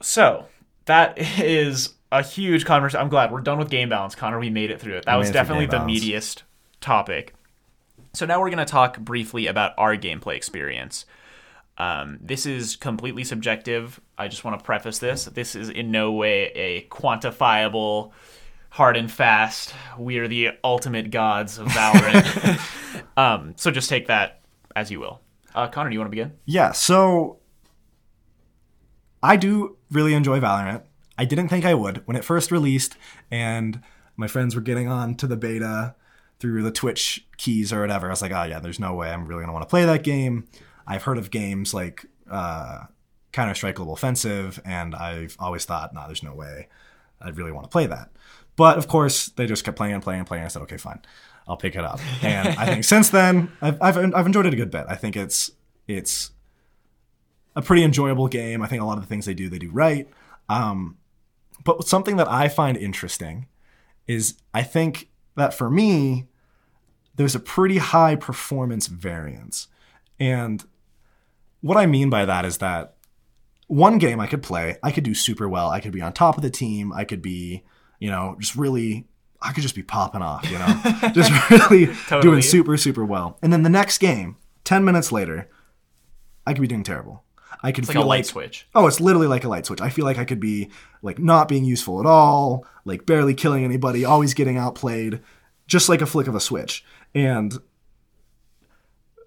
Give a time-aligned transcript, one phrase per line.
[0.00, 0.46] So
[0.86, 3.00] that is a huge conversation.
[3.00, 4.38] I'm glad we're done with game balance, Connor.
[4.38, 5.06] We made it through it.
[5.06, 5.92] That was made it through definitely the balance.
[5.92, 6.42] meatiest
[6.80, 7.34] topic.
[8.12, 11.06] So now we're going to talk briefly about our gameplay experience.
[11.78, 14.00] Um, this is completely subjective.
[14.18, 15.24] I just want to preface this.
[15.24, 18.12] This is in no way a quantifiable,
[18.68, 19.74] hard and fast.
[19.98, 23.02] We are the ultimate gods of Valorant.
[23.16, 24.42] um, so just take that
[24.76, 25.22] as you will.
[25.54, 26.32] Uh, Connor, do you want to begin?
[26.44, 27.38] Yeah, so
[29.22, 30.82] I do really enjoy Valorant.
[31.16, 32.96] I didn't think I would when it first released,
[33.30, 33.80] and
[34.16, 35.94] my friends were getting on to the beta
[36.40, 38.08] through the Twitch keys or whatever.
[38.08, 40.02] I was like, oh yeah, there's no way I'm really gonna want to play that
[40.02, 40.48] game.
[40.86, 42.86] I've heard of games like uh,
[43.30, 46.68] Counter Strike Global Offensive, and I've always thought, nah, there's no way
[47.20, 48.10] I'd really want to play that.
[48.56, 50.44] But of course, they just kept playing and playing and playing.
[50.44, 51.00] I said, okay, fine,
[51.46, 52.00] I'll pick it up.
[52.22, 54.86] And I think since then, I've, I've I've enjoyed it a good bit.
[54.88, 55.52] I think it's
[55.86, 56.32] it's
[57.54, 58.62] a pretty enjoyable game.
[58.62, 60.08] I think a lot of the things they do, they do right.
[60.48, 60.96] Um,
[61.64, 63.46] but something that I find interesting
[64.06, 66.26] is I think that for me,
[67.16, 69.68] there's a pretty high performance variance.
[70.18, 70.64] And
[71.60, 72.94] what I mean by that is that
[73.68, 75.70] one game I could play, I could do super well.
[75.70, 76.92] I could be on top of the team.
[76.92, 77.64] I could be,
[77.98, 79.06] you know, just really,
[79.40, 82.22] I could just be popping off, you know, just really Totally.
[82.22, 83.38] doing super, super well.
[83.42, 85.48] And then the next game, 10 minutes later,
[86.46, 87.24] I could be doing terrible.
[87.62, 88.68] I could It's like feel a light like switch.
[88.74, 89.80] Oh, it's literally like a light switch.
[89.80, 93.64] I feel like I could be like not being useful at all, like barely killing
[93.64, 95.20] anybody, always getting outplayed,
[95.66, 96.84] just like a flick of a switch.
[97.14, 97.58] And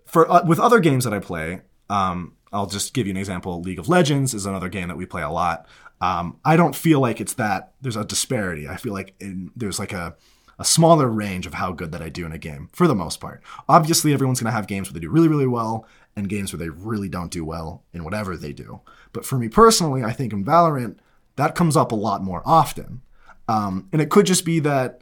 [0.05, 3.61] for uh, with other games that I play, um, I'll just give you an example.
[3.61, 5.65] League of Legends is another game that we play a lot.
[6.01, 8.67] Um, I don't feel like it's that there's a disparity.
[8.67, 10.15] I feel like in, there's like a
[10.57, 13.19] a smaller range of how good that I do in a game for the most
[13.19, 13.41] part.
[13.67, 16.59] Obviously, everyone's going to have games where they do really, really well and games where
[16.59, 18.81] they really don't do well in whatever they do.
[19.11, 20.97] But for me personally, I think in Valorant,
[21.35, 23.01] that comes up a lot more often.
[23.47, 25.01] Um, and it could just be that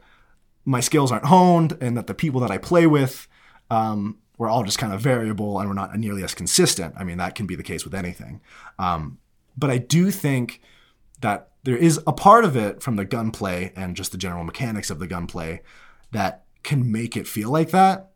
[0.64, 3.28] my skills aren't honed and that the people that I play with
[3.70, 6.94] um, we're all just kind of variable and we're not nearly as consistent.
[6.96, 8.40] I mean, that can be the case with anything.
[8.78, 9.18] Um,
[9.56, 10.60] but I do think
[11.20, 14.90] that there is a part of it from the gunplay and just the general mechanics
[14.90, 15.62] of the gunplay
[16.10, 18.10] that can make it feel like that.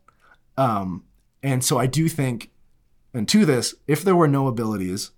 [0.57, 1.05] Um,
[1.41, 2.51] and so I do think,
[3.13, 5.11] and to this, if there were no abilities,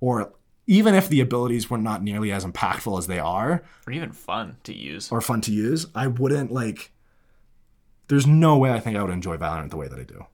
[0.00, 0.32] or
[0.66, 4.56] even if the abilities were not nearly as impactful as they are, Or even fun
[4.64, 5.10] to use.
[5.10, 6.92] or fun to use, I wouldn't like.
[8.08, 10.26] There's no way I think I would enjoy Valorant the way that I do,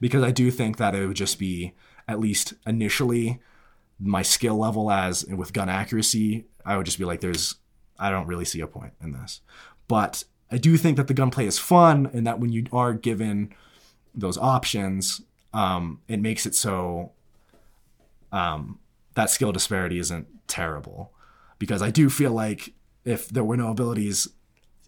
[0.00, 1.74] because I do think that it would just be
[2.08, 3.40] at least initially
[4.00, 6.46] my skill level as with gun accuracy.
[6.64, 7.56] I would just be like, there's,
[7.98, 9.40] I don't really see a point in this,
[9.88, 13.54] but I do think that the gunplay is fun, and that when you are given
[14.14, 15.22] those options,
[15.52, 17.12] um, it makes it so
[18.30, 18.78] um,
[19.14, 21.12] that skill disparity isn't terrible
[21.58, 22.72] because I do feel like
[23.04, 24.28] if there were no abilities,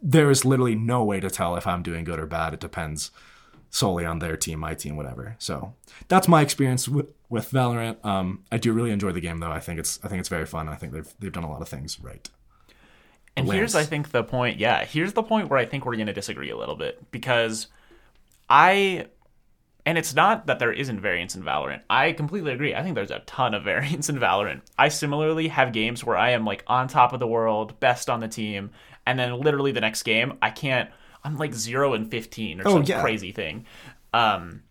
[0.03, 2.55] there is literally no way to tell if I'm doing good or bad.
[2.55, 3.11] It depends
[3.71, 5.37] solely on their team, my team, whatever.
[5.39, 5.75] So
[6.09, 8.05] that's my experience with, with Valorant.
[8.05, 9.51] Um, I do really enjoy the game though.
[9.51, 10.69] I think it's I think it's very fun.
[10.69, 12.29] I think they've they've done a lot of things right.
[13.37, 14.59] And here's, I think, the point.
[14.59, 17.67] Yeah, here's the point where I think we're going to disagree a little bit because
[18.49, 19.07] I,
[19.87, 21.81] and it's not that there isn't variance in Valorant.
[21.91, 22.75] I completely agree.
[22.75, 24.62] I think there's a ton of variance in Valorant.
[24.78, 28.21] I similarly have games where I am like on top of the world, best on
[28.21, 28.71] the team,
[29.06, 30.89] and then literally the next game, I can't,
[31.22, 33.00] I'm like 0 and 15 or Oh, some yeah.
[33.03, 33.67] crazy thing.
[34.12, 34.62] Um,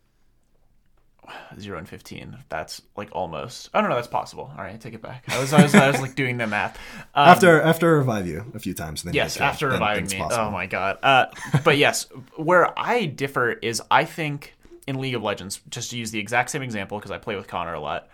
[1.59, 2.38] 0 and 15.
[2.50, 3.69] That's like almost.
[3.74, 3.95] I don't know.
[3.95, 4.51] that's possible.
[4.56, 5.24] All right, I take it back.
[5.30, 6.78] I was, I was, I was like doing the math.
[7.16, 10.18] Um, After after revive you a few times, then Yes, after reviving me.
[10.18, 10.45] possible.
[10.45, 10.97] Oh my god.
[11.03, 11.28] Uh,
[11.63, 12.07] but yes,
[12.38, 14.53] where I differ is I think
[14.88, 17.47] in League of Legends, just to use the exact same example because I play with
[17.47, 18.09] Connor a lot,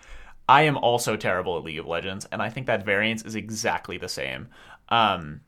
[0.47, 3.97] I am also terrible at League of Legends, and I think that variance is exactly
[3.97, 4.47] the same.
[4.90, 5.41] Um,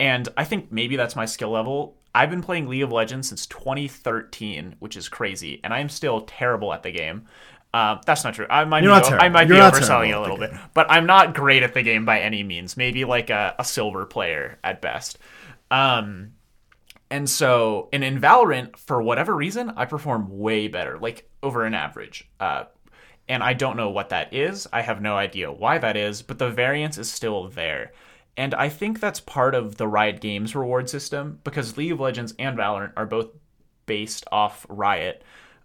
[0.00, 1.96] and I think maybe that's my skill level.
[2.14, 6.72] I've been playing League of Legends since 2013, which is crazy, and I'm still terrible
[6.72, 7.26] at the game.
[7.72, 8.46] Uh, that's not true.
[8.48, 11.34] I might You're be, I might You're be overselling a little bit, but I'm not
[11.34, 12.76] great at the game by any means.
[12.76, 15.18] Maybe like a, a silver player at best.
[15.70, 16.32] Um,
[17.10, 21.74] and so, and in Valorant, for whatever reason, I perform way better, like over an
[21.74, 22.28] average.
[22.40, 22.64] Uh,
[23.28, 24.66] and I don't know what that is.
[24.72, 27.92] I have no idea why that is, but the variance is still there.
[28.36, 32.34] And I think that's part of the Riot Games reward system because League of Legends
[32.38, 33.28] and Valorant are both
[33.86, 35.22] based off Riot,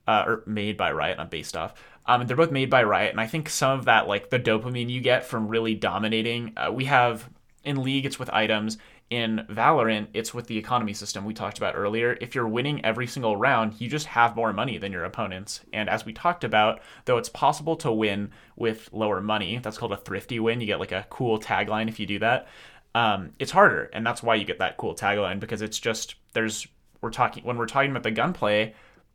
[0.07, 1.73] uh, or made by Riot, not based off.
[2.05, 4.89] Um, they're both made by Riot, and I think some of that, like the dopamine
[4.89, 7.29] you get from really dominating, uh, we have
[7.63, 8.77] in League, it's with items.
[9.11, 12.17] In Valorant, it's with the economy system we talked about earlier.
[12.21, 15.59] If you're winning every single round, you just have more money than your opponents.
[15.73, 19.91] And as we talked about, though it's possible to win with lower money, that's called
[19.91, 20.61] a thrifty win.
[20.61, 22.47] You get like a cool tagline if you do that.
[22.95, 26.65] Um, it's harder, and that's why you get that cool tagline because it's just there's
[27.01, 28.73] we're talking when we're talking about the gunplay,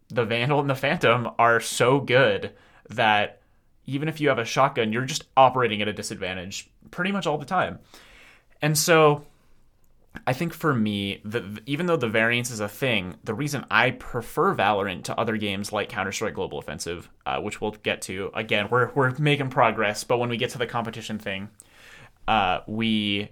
[0.09, 2.53] the Vandal and the Phantom are so good
[2.91, 3.41] that
[3.87, 7.39] even if you have a shotgun, you're just operating at a disadvantage pretty much all
[7.39, 7.79] the time.
[8.61, 9.25] And so
[10.27, 13.91] I think for me, the, even though the variance is a thing, the reason I
[13.93, 18.31] prefer Valorant to other games like Counter Strike Global Offensive, uh, which we'll get to
[18.35, 21.49] again, we're we're making progress, but when we get to the competition thing,
[22.29, 23.31] uh, we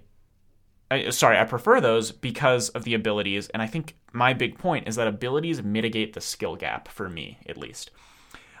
[0.91, 4.87] I, sorry, I prefer those because of the abilities, and I think my big point
[4.87, 7.91] is that abilities mitigate the skill gap for me, at least.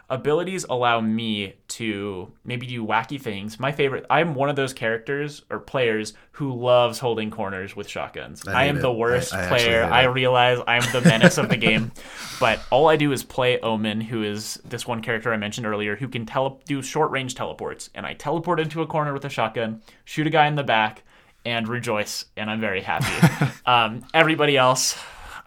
[0.07, 3.59] Abilities allow me to maybe do wacky things.
[3.59, 8.47] My favorite, I'm one of those characters or players who loves holding corners with shotguns.
[8.47, 8.81] I, hate am it.
[8.81, 9.83] the worst I- I player.
[9.83, 11.91] I realize I'm the menace of the game,
[12.39, 15.95] but all I do is play Omen, who is this one character I mentioned earlier,
[15.95, 17.89] who can tele- do short range teleports.
[17.95, 21.03] And I teleport into a corner with a shotgun, shoot a guy in the back,
[21.45, 22.25] and rejoice.
[22.37, 23.51] And I'm very happy.
[23.65, 24.97] um, everybody else,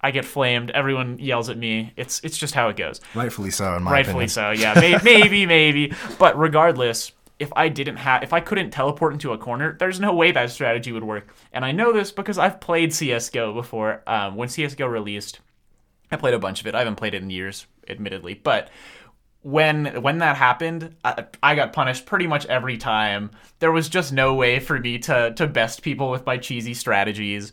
[0.03, 0.71] I get flamed.
[0.71, 1.93] Everyone yells at me.
[1.97, 3.01] It's it's just how it goes.
[3.15, 4.29] Rightfully so, in my Rightfully opinion.
[4.29, 4.51] so.
[4.53, 5.93] Yeah, may- maybe, maybe.
[6.19, 10.15] But regardless, if I didn't have, if I couldn't teleport into a corner, there's no
[10.15, 11.35] way that strategy would work.
[11.53, 14.03] And I know this because I've played CS:GO before.
[14.07, 15.41] Um, when CS:GO released,
[16.13, 16.75] I played a bunch of it.
[16.75, 18.71] I haven't played it in years, admittedly, but
[19.43, 23.31] when when that happened, I, I got punished pretty much every time.
[23.61, 27.53] There was just no way for me to to best people with my cheesy strategies.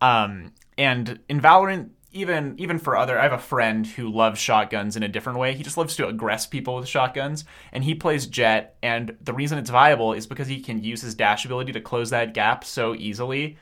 [0.00, 4.96] Um, and in Valorant, even even for other, I have a friend who loves shotguns
[4.96, 5.52] in a different way.
[5.52, 8.78] He just loves to aggress people with shotguns, and he plays Jett.
[8.82, 12.08] And the reason it's viable is because he can use his dash ability to close
[12.10, 13.58] that gap so easily.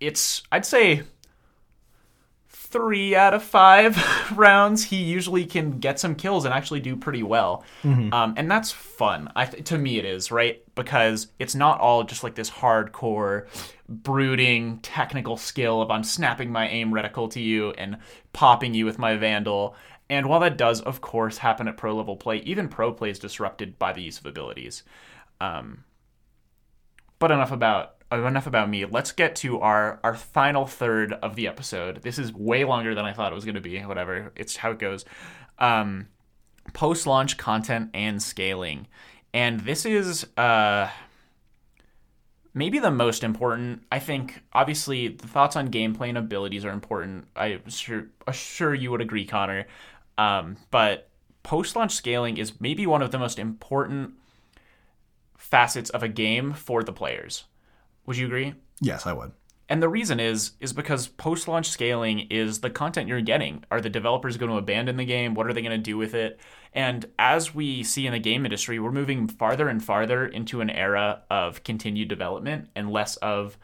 [0.00, 1.04] It's I'd say
[2.72, 3.96] three out of five
[4.36, 7.64] rounds, he usually can get some kills and actually do pretty well.
[8.12, 9.30] Um, and that's fun.
[9.36, 13.46] I th- to me, it is right because it's not all just like this hardcore,
[13.88, 17.98] brooding technical skill of I'm snapping my aim reticle to you and
[18.32, 19.76] popping you with my vandal.
[20.08, 23.18] And while that does, of course, happen at pro level play, even pro play is
[23.18, 24.82] disrupted by the use of abilities.
[25.40, 25.84] Um,
[27.18, 28.84] but enough about uh, enough about me.
[28.84, 32.02] Let's get to our our final third of the episode.
[32.02, 33.80] This is way longer than I thought it was going to be.
[33.80, 35.04] Whatever, it's how it goes.
[35.58, 36.08] Um,
[36.72, 38.86] Post launch content and scaling,
[39.34, 40.88] and this is uh
[42.54, 43.82] maybe the most important.
[43.90, 47.26] I think obviously the thoughts on gameplay and abilities are important.
[47.34, 49.66] I'm sure sure you would agree, Connor.
[50.16, 51.08] Um, but
[51.42, 54.14] post launch scaling is maybe one of the most important
[55.36, 57.44] facets of a game for the players.
[58.06, 58.54] Would you agree?
[58.80, 59.32] Yes, I would.
[59.68, 63.64] And the reason is is because post-launch scaling is the content you're getting.
[63.70, 65.34] Are the developers going to abandon the game?
[65.34, 66.40] What are they going to do with it?
[66.74, 70.68] And as we see in the game industry, we're moving farther and farther into an
[70.68, 73.56] era of continued development and less of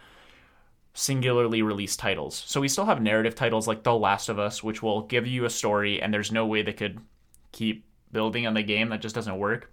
[0.94, 2.42] singularly released titles.
[2.46, 5.44] So we still have narrative titles like The Last of Us, which will give you
[5.44, 7.00] a story, and there's no way they could
[7.52, 8.88] keep building on the game.
[8.88, 9.72] That just doesn't work.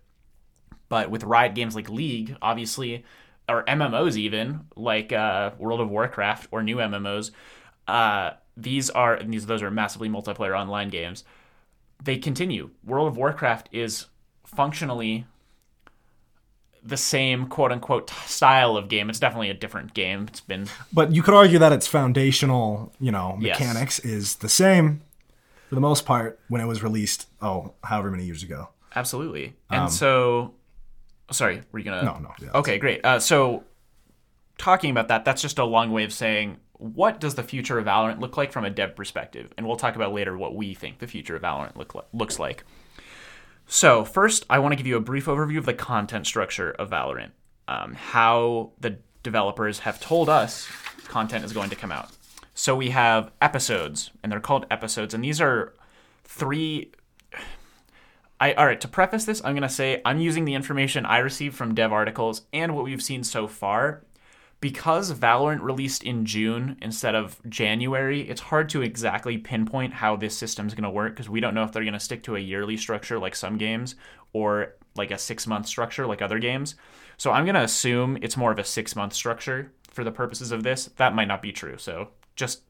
[0.88, 3.06] But with Riot games like League, obviously,
[3.48, 7.32] or MMOs even, like uh, World of Warcraft or new MMOs,
[7.88, 11.24] uh, these are and these those are massively multiplayer online games.
[12.04, 12.72] They continue.
[12.84, 14.08] World of Warcraft is
[14.46, 15.26] functionally
[16.84, 19.10] the same quote unquote style of game.
[19.10, 20.26] It's definitely a different game.
[20.28, 23.60] It's been But you could argue that its foundational, you know, Yes.
[23.60, 25.02] mechanics is the same
[25.70, 27.28] for the most part when it was released.
[27.42, 28.70] Oh, however many years ago.
[28.96, 29.56] Absolutely.
[29.70, 30.54] And so,
[31.32, 32.04] sorry, were you gonna?
[32.04, 32.50] No, no, yeah.
[32.56, 33.04] Okay, great.
[33.04, 33.64] Uh, so,
[34.58, 37.86] talking about that, that's just a long way of saying what does the future of
[37.86, 41.00] Valorant look like from a dev perspective, and we'll talk about later what we think
[41.00, 42.64] the future of Valorant look looks like.
[43.68, 46.92] So, first, I want to give you a brief overview of the content structure of
[46.92, 47.32] Valorant,
[47.68, 50.68] um, how the developers have told us
[51.08, 52.10] content is going to come out.
[52.54, 55.74] So, we have episodes, and they're called episodes, and these are
[56.26, 56.92] three
[58.40, 61.20] I all right, to preface this, I'm going to say I'm using the information I
[61.20, 64.04] received from dev articles and what we've seen so far.
[64.62, 70.36] Because Valorant released in June instead of January, it's hard to exactly pinpoint how this
[70.36, 72.40] system's going to work because we don't know if they're going to stick to a
[72.40, 73.96] yearly structure like some games
[74.34, 76.76] or like a 6-month structure like other games.
[77.18, 80.64] So I'm going to assume it's more of a 6-month structure for the purposes of
[80.64, 80.86] this.
[80.96, 81.78] That might not be true.
[81.78, 82.62] So just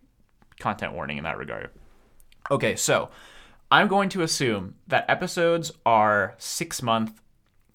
[0.60, 1.70] content warning in that regard.
[2.52, 3.10] Okay, so
[3.72, 7.22] I'm going to assume that episodes are six month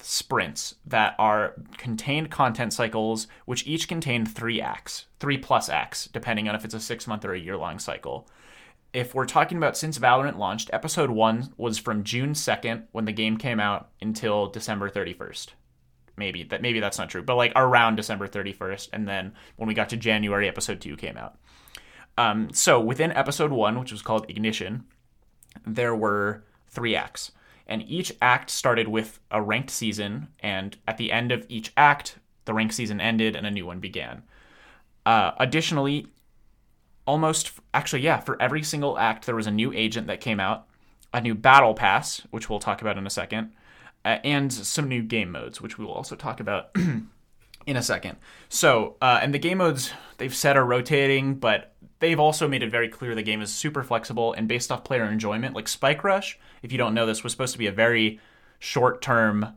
[0.03, 6.49] sprints that are contained content cycles, which each contain three acts, three plus acts, depending
[6.49, 8.29] on if it's a six month or a year long cycle.
[8.93, 13.13] If we're talking about since Valorant launched, episode one was from June 2nd when the
[13.13, 15.49] game came out until December 31st.
[16.17, 19.75] Maybe that maybe that's not true, but like around December 31st, and then when we
[19.75, 21.39] got to January, episode two came out.
[22.19, 24.85] Um, so within episode one, which was called Ignition,
[25.67, 27.33] there were three acts
[27.71, 32.19] and each act started with a ranked season, and at the end of each act,
[32.45, 34.25] the ranked season ended and a new one began.
[35.07, 36.09] Uh, additionally,
[37.07, 40.67] almost actually, yeah, for every single act, there was a new agent that came out,
[41.15, 43.53] a new battle pass, which we'll talk about in a second,
[44.05, 46.75] uh, and some new game modes, which we will also talk about
[47.67, 48.17] in a second.
[48.49, 52.71] So, uh, and the game modes they've said are rotating, but they've also made it
[52.71, 55.55] very clear the game is super flexible and based off player enjoyment.
[55.55, 58.19] Like Spike Rush, if you don't know this, was supposed to be a very
[58.59, 59.57] short term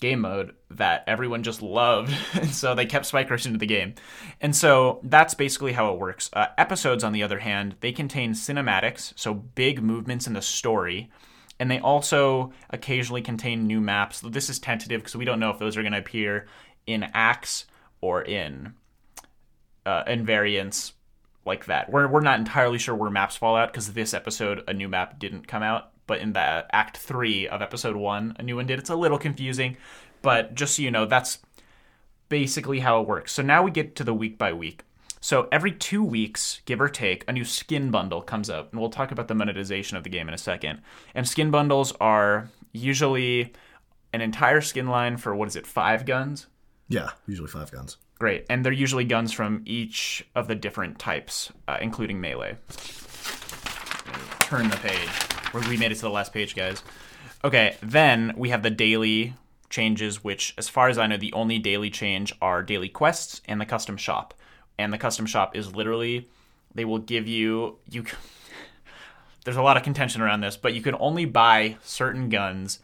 [0.00, 2.14] game mode that everyone just loved.
[2.34, 3.94] and so they kept Spike Rush into the game.
[4.40, 6.30] And so that's basically how it works.
[6.32, 11.10] Uh, episodes, on the other hand, they contain cinematics, so big movements in the story.
[11.58, 14.20] And they also occasionally contain new maps.
[14.20, 16.46] This is tentative because we don't know if those are going to appear
[16.86, 17.66] in acts
[18.00, 18.74] or in
[19.84, 20.04] uh,
[21.48, 21.90] like that.
[21.90, 25.18] We're, we're not entirely sure where maps fall out because this episode, a new map
[25.18, 25.90] didn't come out.
[26.06, 28.78] But in the act three of episode one, a new one did.
[28.78, 29.76] It's a little confusing,
[30.22, 31.38] but just so you know, that's
[32.28, 33.32] basically how it works.
[33.32, 34.84] So now we get to the week by week.
[35.20, 38.68] So every two weeks, give or take, a new skin bundle comes out.
[38.70, 40.80] And we'll talk about the monetization of the game in a second.
[41.14, 43.52] And skin bundles are usually
[44.12, 46.46] an entire skin line for what is it, five guns?
[46.88, 47.98] Yeah, usually five guns.
[48.18, 48.46] Great.
[48.50, 52.56] And they're usually guns from each of the different types, uh, including melee.
[54.40, 55.68] Turn the page.
[55.68, 56.82] We made it to the last page, guys.
[57.44, 59.34] Okay, then we have the daily
[59.70, 63.60] changes, which, as far as I know, the only daily change are daily quests and
[63.60, 64.34] the custom shop.
[64.78, 66.28] And the custom shop is literally,
[66.74, 68.04] they will give you, you.
[69.44, 72.80] There's a lot of contention around this, but you can only buy certain guns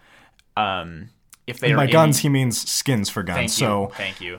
[0.56, 1.10] um,
[1.46, 3.36] if they And are by in- guns, he means skins for guns.
[3.36, 3.66] Thank you.
[3.66, 4.38] So thank you.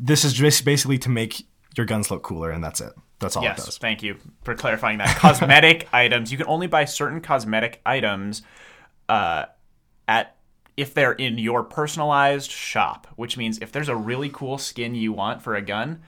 [0.00, 2.92] This is just basically to make your guns look cooler, and that's it.
[3.20, 3.78] That's all it Yes, does.
[3.78, 5.16] thank you for clarifying that.
[5.16, 6.30] Cosmetic items.
[6.30, 8.42] You can only buy certain cosmetic items
[9.08, 9.46] uh,
[10.06, 10.36] at
[10.76, 15.12] if they're in your personalized shop, which means if there's a really cool skin you
[15.12, 16.00] want for a gun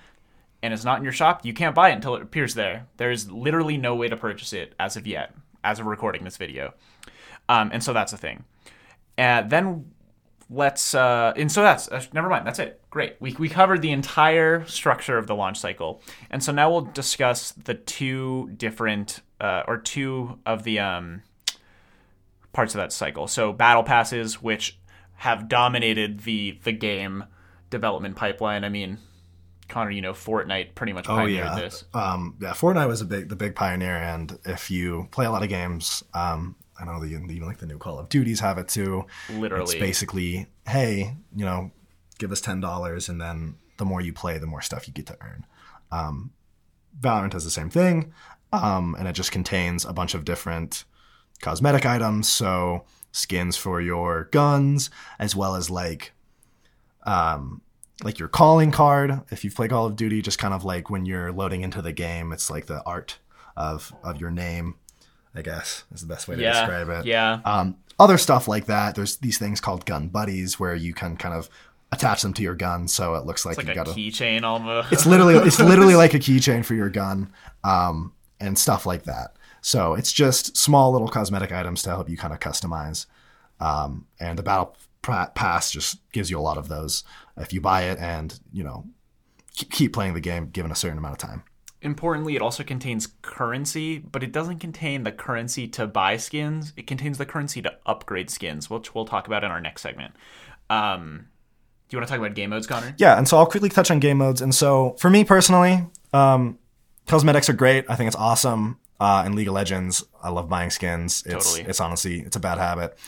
[0.62, 2.86] and it's not in your shop, you can't buy it until it appears there.
[2.96, 5.34] There's literally no way to purchase it as of yet,
[5.64, 6.74] as of recording this video.
[7.48, 8.44] Um, and so that's the thing.
[9.18, 9.90] And then
[10.50, 12.80] let's uh and so that's uh, never mind that's it.
[12.90, 13.16] Great.
[13.20, 16.02] We, we covered the entire structure of the launch cycle.
[16.28, 21.22] And so now we'll discuss the two different uh, or two of the um
[22.52, 23.28] parts of that cycle.
[23.28, 24.76] So battle passes which
[25.14, 27.24] have dominated the the game
[27.70, 28.64] development pipeline.
[28.64, 28.98] I mean
[29.68, 31.84] connor you know fortnite pretty much Oh pioneered yeah, this.
[31.94, 32.50] Um, yeah.
[32.50, 36.02] Fortnite was a big, the big pioneer, and if you play a lot of games,
[36.12, 39.06] um, I know the even like the new Call of Duties have it too.
[39.30, 41.70] Literally, it's basically, hey, you know,
[42.18, 45.06] give us ten dollars, and then the more you play, the more stuff you get
[45.06, 45.44] to earn.
[45.92, 46.32] Um,
[47.00, 48.12] Valorant does the same thing,
[48.52, 50.84] um, and it just contains a bunch of different
[51.40, 52.28] cosmetic items.
[52.28, 56.12] So skins for your guns, as well as like,
[57.04, 57.60] um,
[58.02, 59.22] like your calling card.
[59.30, 61.92] If you play Call of Duty, just kind of like when you're loading into the
[61.92, 63.18] game, it's like the art
[63.56, 64.76] of of your name.
[65.34, 68.64] I guess is the best way to yeah describe it yeah um, other stuff like
[68.64, 68.94] that.
[68.94, 71.50] There's these things called gun buddies where you can kind of
[71.92, 73.90] attach them to your gun, so it looks like, like you a got a.
[73.90, 77.30] keychain almost It's literally it's literally like a keychain for your gun,
[77.62, 79.36] um, and stuff like that.
[79.60, 83.04] So it's just small little cosmetic items to help you kind of customize.
[83.60, 87.04] Um, and the battle pass just gives you a lot of those
[87.36, 88.86] if you buy it and you know
[89.54, 91.42] keep playing the game given a certain amount of time.
[91.82, 96.74] Importantly, it also contains currency, but it doesn't contain the currency to buy skins.
[96.76, 100.14] It contains the currency to upgrade skins, which we'll talk about in our next segment.
[100.68, 101.28] Um,
[101.88, 102.94] do you want to talk about game modes, Connor?
[102.98, 104.42] Yeah, and so I'll quickly touch on game modes.
[104.42, 106.58] And so for me personally, um,
[107.06, 107.86] cosmetics are great.
[107.88, 108.78] I think it's awesome.
[109.00, 111.22] Uh, in League of Legends, I love buying skins.
[111.24, 111.68] It's Totally.
[111.68, 112.98] it's honestly it's a bad habit.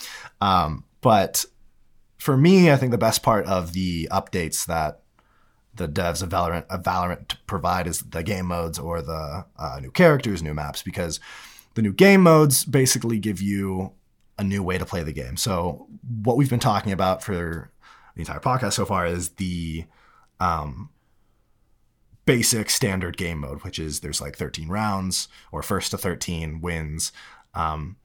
[0.41, 1.45] Um, but
[2.17, 5.02] for me, I think the best part of the updates that
[5.75, 9.91] the devs of Valorant of Valorant provide is the game modes or the uh, new
[9.91, 11.19] characters, new maps, because
[11.75, 13.93] the new game modes basically give you
[14.39, 15.37] a new way to play the game.
[15.37, 15.87] So
[16.25, 17.71] what we've been talking about for
[18.15, 19.85] the entire podcast so far is the
[20.41, 20.91] um,
[22.27, 27.13] basic standard game mode, which is there's like 13 rounds or first to 13 wins,
[27.55, 27.97] um,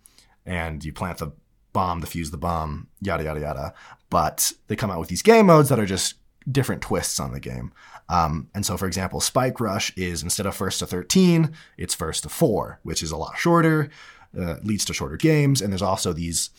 [0.46, 1.32] and you plant the
[1.74, 3.74] bomb, defuse the bomb, yada yada yada.
[4.10, 6.16] But they come out with these game modes that are just
[6.52, 7.72] different twists on the game.
[8.10, 12.24] Um, and so, for example, Spike Rush is instead of first to 13, it's first
[12.24, 13.90] to four, which is a lot shorter,
[14.38, 15.62] uh, leads to shorter games.
[15.62, 16.50] And there's also these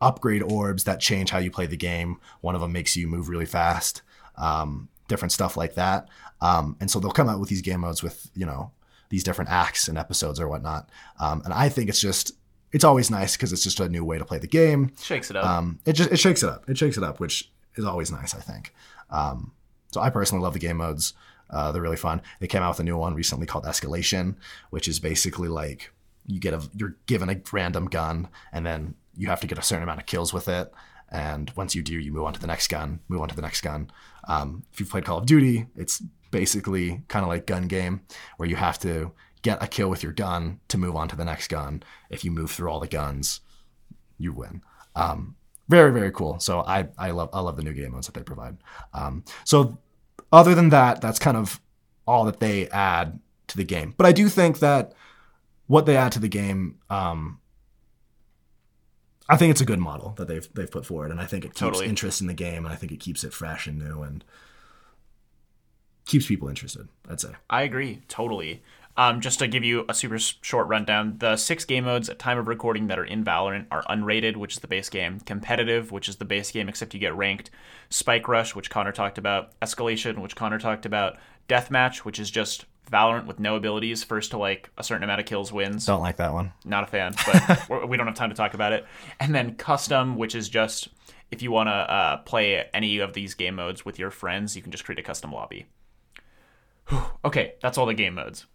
[0.00, 2.18] upgrade orbs that change how you play the game.
[2.40, 4.02] One of them makes you move really fast,
[4.36, 6.08] um, different stuff like that.
[6.40, 8.72] Um, and so they'll come out with these game modes with, you know,
[9.10, 10.88] these different acts and episodes or whatnot.
[11.20, 12.32] Um, and I think it's just,
[12.72, 14.92] it's always nice because it's just a new way to play the game.
[15.00, 15.46] Shakes it up.
[15.46, 16.68] Um, it just it shakes it up.
[16.68, 18.74] It shakes it up, which is always nice, I think.
[19.10, 19.52] Um,
[19.92, 21.14] so I personally love the game modes.
[21.50, 22.20] Uh, they're really fun.
[22.40, 24.36] They came out with a new one recently called Escalation,
[24.70, 25.92] which is basically like
[26.26, 29.62] you get a you're given a random gun and then you have to get a
[29.62, 30.72] certain amount of kills with it.
[31.10, 33.42] And once you do, you move on to the next gun, move on to the
[33.42, 33.90] next gun.
[34.26, 38.00] Um, if you've played Call of Duty, it's basically kind of like gun game
[38.36, 41.24] where you have to get a kill with your gun to move on to the
[41.24, 41.82] next gun.
[42.10, 43.40] If you move through all the guns,
[44.18, 44.62] you win.
[44.96, 45.36] Um,
[45.68, 46.38] very very cool.
[46.40, 48.56] So I I love I love the new game modes that they provide.
[48.92, 49.78] Um, so
[50.32, 51.60] other than that, that's kind of
[52.06, 53.18] all that they add
[53.48, 53.94] to the game.
[53.96, 54.92] But I do think that
[55.66, 57.40] what they add to the game, um,
[59.28, 61.48] I think it's a good model that they've they've put forward, and I think it
[61.48, 61.86] keeps Totally.
[61.86, 64.22] interest in the game, and I think it keeps it fresh and new, and
[66.06, 66.88] keeps people interested.
[67.08, 67.30] I'd say.
[67.48, 68.62] I agree totally.
[68.96, 72.38] Um, just to give you a super short rundown, the six game modes at time
[72.38, 76.08] of recording that are in Valorant are unrated, which is the base game, competitive, which
[76.08, 77.50] is the base game except you get ranked,
[77.90, 81.16] Spike Rush, which Connor talked about, Escalation, which Connor talked about,
[81.48, 85.26] Deathmatch, which is just Valorant with no abilities, first to like a certain amount of
[85.26, 85.86] kills wins.
[85.86, 86.52] Don't like that one.
[86.64, 88.86] Not a fan, but we don't have time to talk about it.
[89.18, 90.88] And then Custom, which is just
[91.30, 94.62] if you want to uh, play any of these game modes with your friends, you
[94.62, 95.66] can just create a custom lobby.
[96.88, 97.02] Whew.
[97.24, 98.46] Okay, that's all the game modes.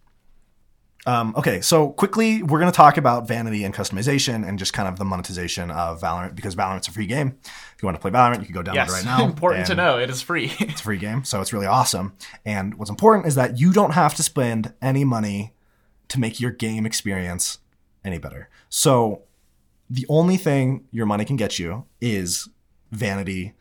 [1.05, 4.87] Um, okay, so quickly, we're going to talk about vanity and customization and just kind
[4.87, 7.37] of the monetization of Valorant because Valorant's a free game.
[7.45, 9.25] If you want to play Valorant, you can go download Yes, it right now.
[9.25, 9.97] important to know.
[9.97, 10.51] It is free.
[10.59, 12.13] It's a free game, so it's really awesome.
[12.45, 15.53] And what's important is that you don't have to spend any money
[16.09, 17.59] to make your game experience
[18.03, 18.49] any better.
[18.67, 19.23] So
[19.89, 22.49] the only thing your money can get you is
[22.91, 23.53] vanity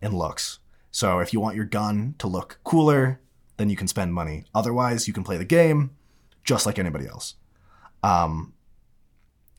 [0.00, 0.58] and looks.
[0.90, 3.20] So if you want your gun to look cooler,
[3.58, 4.44] then you can spend money.
[4.54, 5.90] Otherwise, you can play the game
[6.46, 7.34] just like anybody else.
[8.02, 8.54] Um,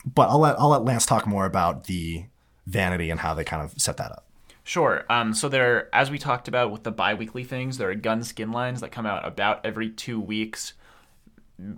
[0.06, 2.26] but I'll let I'll let Lance talk more about the
[2.66, 4.26] vanity and how they kind of set that up.
[4.64, 5.06] Sure.
[5.10, 8.52] Um, so there, as we talked about with the bi-weekly things, there are gun skin
[8.52, 10.74] lines that come out about every two weeks.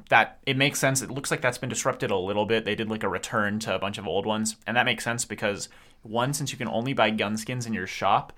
[0.09, 1.01] That it makes sense.
[1.01, 2.65] It looks like that's been disrupted a little bit.
[2.65, 5.23] They did like a return to a bunch of old ones, and that makes sense
[5.23, 5.69] because
[6.01, 8.33] one, since you can only buy gun skins in your shop,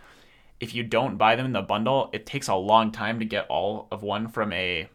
[0.60, 3.47] if you don't buy them in the bundle, it takes a long time to get
[3.47, 4.88] all of one from a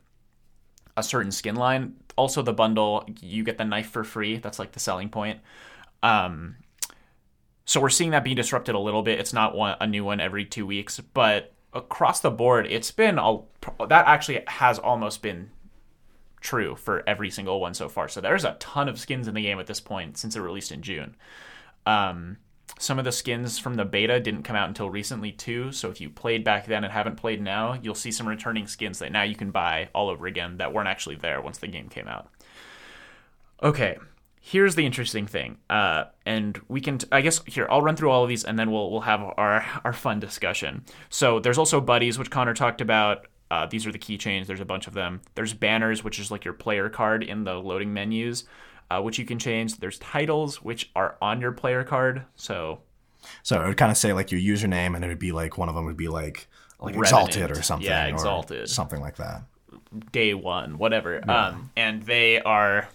[0.96, 1.94] a certain skin line.
[2.16, 4.38] Also, the bundle you get the knife for free.
[4.38, 5.40] That's like the selling point.
[6.02, 6.56] Um,
[7.64, 9.18] so we're seeing that being disrupted a little bit.
[9.18, 13.18] It's not one, a new one every two weeks, but across the board, it's been
[13.18, 13.38] a
[13.88, 15.50] that actually has almost been
[16.40, 18.08] true for every single one so far.
[18.08, 20.72] So there's a ton of skins in the game at this point since it released
[20.72, 21.16] in June.
[21.84, 22.38] Um,
[22.78, 25.72] some of the skins from the beta didn't come out until recently too.
[25.72, 28.98] So if you played back then and haven't played now, you'll see some returning skins
[28.98, 31.88] that now you can buy all over again that weren't actually there once the game
[31.88, 32.28] came out.
[33.62, 33.96] Okay,
[34.40, 36.98] here's the interesting thing, uh, and we can.
[36.98, 39.22] T- I guess here I'll run through all of these, and then we'll we'll have
[39.22, 40.84] our our fun discussion.
[41.08, 43.26] So there's also buddies, which Connor talked about.
[43.50, 44.46] Uh, these are the keychains.
[44.46, 45.22] There's a bunch of them.
[45.36, 48.44] There's banners, which is like your player card in the loading menus,
[48.90, 49.76] uh, which you can change.
[49.76, 52.24] There's titles, which are on your player card.
[52.36, 52.80] So
[53.42, 55.68] So it would kind of say like your username, and it would be like one
[55.68, 57.04] of them would be like like Revenant.
[57.04, 57.86] exalted or something.
[57.88, 58.68] Yeah, or Exalted.
[58.68, 59.42] something like that.
[60.12, 61.28] day one, whatever.
[61.30, 62.88] Um, and they are.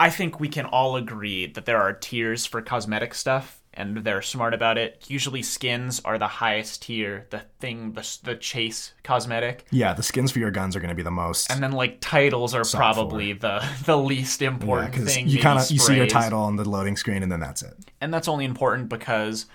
[0.00, 4.20] I think we can all agree that there are tiers for cosmetic stuff, and they're
[4.20, 5.04] smart about it.
[5.08, 10.30] Usually, skins are the highest tier, the thing, the, the chase cosmetic, Yeah, the skins
[10.32, 11.50] for your guns are going to be the most.
[11.50, 15.28] and then like titles are probably the the least important because thing.
[15.28, 17.74] you kind of you see your title on the loading screen, and then that's it.
[18.02, 19.46] and that's only important because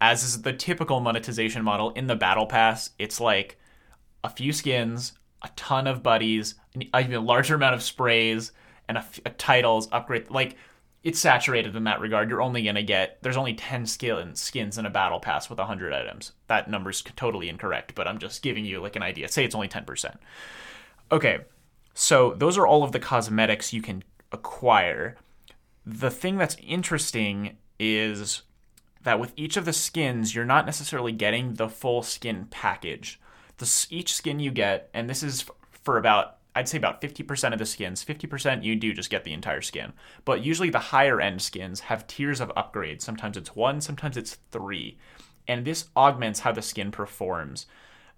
[0.00, 3.56] as is the typical monetization model in the battle pass it's like
[4.24, 6.54] a few skins a ton of buddies
[6.94, 8.52] a larger amount of sprays
[8.88, 10.56] and a titles upgrade like
[11.02, 12.30] it's saturated in that regard.
[12.30, 15.58] You're only going to get there's only 10 skin, skins in a battle pass with
[15.58, 16.32] 100 items.
[16.46, 19.28] That number's totally incorrect but i'm just giving you like an idea.
[19.28, 20.16] Say it's only 10%
[21.10, 21.40] okay
[21.94, 25.16] so those are all of the cosmetics you can acquire.
[25.84, 28.42] The thing that's interesting is
[29.02, 33.20] that with each of the skins, you're not necessarily getting the full skin package.
[33.58, 37.58] The, each skin you get, and this is for about I'd say about 50% of
[37.58, 39.92] the skins, 50% you do just get the entire skin.
[40.24, 43.02] But usually the higher end skins have tiers of upgrades.
[43.02, 44.98] Sometimes it's one, sometimes it's three.
[45.48, 47.66] And this augments how the skin performs.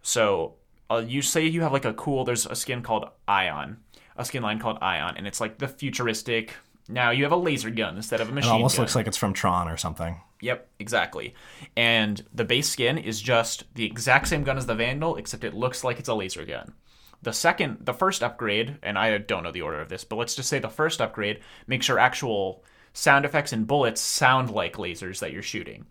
[0.02, 0.54] So
[0.90, 3.78] uh, you say you have like a cool, there's a skin called Ion,
[4.16, 6.54] a skin line called Ion, and it's like the futuristic.
[6.88, 8.50] Now you have a laser gun instead of a machine.
[8.50, 8.82] It almost gun.
[8.82, 10.20] looks like it's from Tron or something.
[10.40, 11.34] Yep, exactly.
[11.76, 15.54] And the base skin is just the exact same gun as the Vandal, except it
[15.54, 16.74] looks like it's a laser gun.
[17.24, 20.34] The second, the first upgrade, and I don't know the order of this, but let's
[20.34, 25.20] just say the first upgrade makes your actual sound effects and bullets sound like lasers
[25.20, 25.86] that you're shooting.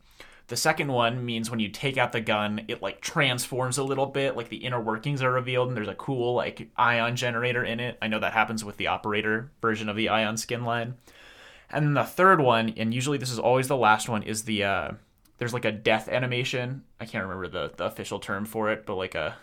[0.47, 4.05] The second one means when you take out the gun, it like transforms a little
[4.05, 7.79] bit, like the inner workings are revealed, and there's a cool like ion generator in
[7.79, 7.97] it.
[7.99, 10.95] I know that happens with the operator version of the ion skin line.
[11.71, 14.65] And then the third one, and usually this is always the last one, is the
[14.65, 14.91] uh,
[15.39, 16.83] there's like a death animation.
[16.99, 19.35] I can't remember the, the official term for it, but like a,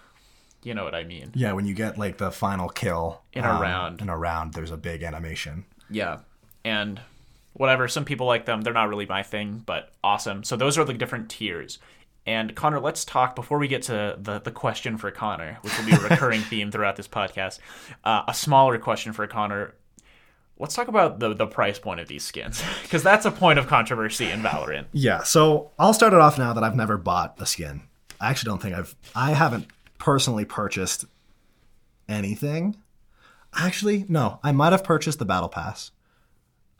[0.63, 1.33] you know what I mean.
[1.35, 4.01] Yeah, when you get like the final kill In a round.
[4.01, 5.65] in a round, there's a big animation.
[5.89, 6.19] Yeah,
[6.65, 7.01] and
[7.55, 7.89] whatever.
[7.89, 8.61] Some people like them.
[8.63, 10.45] They're not really my thing, but awesome.
[10.45, 11.79] So those are the different tiers.
[12.27, 15.87] And Connor, let's talk before we get to the the question for Connor, which will
[15.87, 17.59] be a recurring theme throughout this podcast.
[18.05, 19.75] Uh, a smaller question for Connor.
[20.59, 23.67] Let's talk about the the price point of these skins because that's a point of
[23.67, 24.87] controversy in Valorant.
[24.93, 27.83] Yeah, so I'll start it off now that I've never bought a skin.
[28.21, 29.67] I actually don't think I've I haven't
[30.01, 31.05] personally purchased
[32.09, 32.77] anything.
[33.55, 35.93] Actually, no, I might have purchased the battle pass.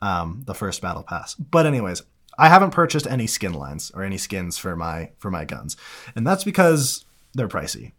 [0.01, 1.35] Um, the first battle pass.
[1.35, 2.01] But anyways,
[2.37, 5.77] I haven't purchased any skin lines or any skins for my for my guns.
[6.15, 7.91] And that's because they're pricey.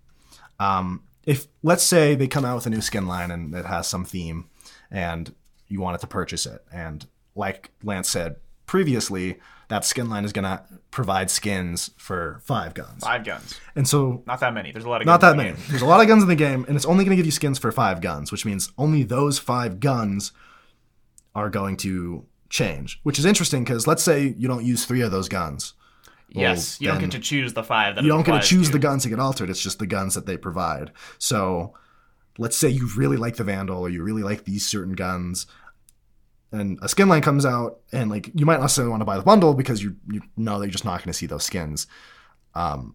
[0.59, 3.87] Um, if let's say they come out with a new skin line and it has
[3.87, 4.49] some theme
[4.91, 5.35] and
[5.69, 8.37] you wanted to purchase it and like Lance said
[8.73, 13.05] previously that skin line is going to provide skins for five guns.
[13.05, 14.73] Five guns, And so not that many.
[14.73, 15.57] There's a lot of not guns that in the many.
[15.57, 15.65] game.
[15.69, 17.33] There's a lot of guns in the game and it's only going to give you
[17.33, 20.33] skins for five guns, which means only those five guns
[21.35, 25.11] are going to change, which is interesting because let's say you don't use three of
[25.11, 25.75] those guns.
[26.31, 27.97] Yes, you don't get to choose the five.
[27.97, 29.51] That you don't get to choose the guns that get altered.
[29.51, 30.93] It's just the guns that they provide.
[31.19, 31.75] So
[32.39, 35.47] let's say you really like the Vandal or you really like these certain guns,
[36.53, 39.17] and a skin line comes out, and like you might not necessarily want to buy
[39.17, 41.87] the bundle because you you know that you're just not going to see those skins.
[42.55, 42.95] Um,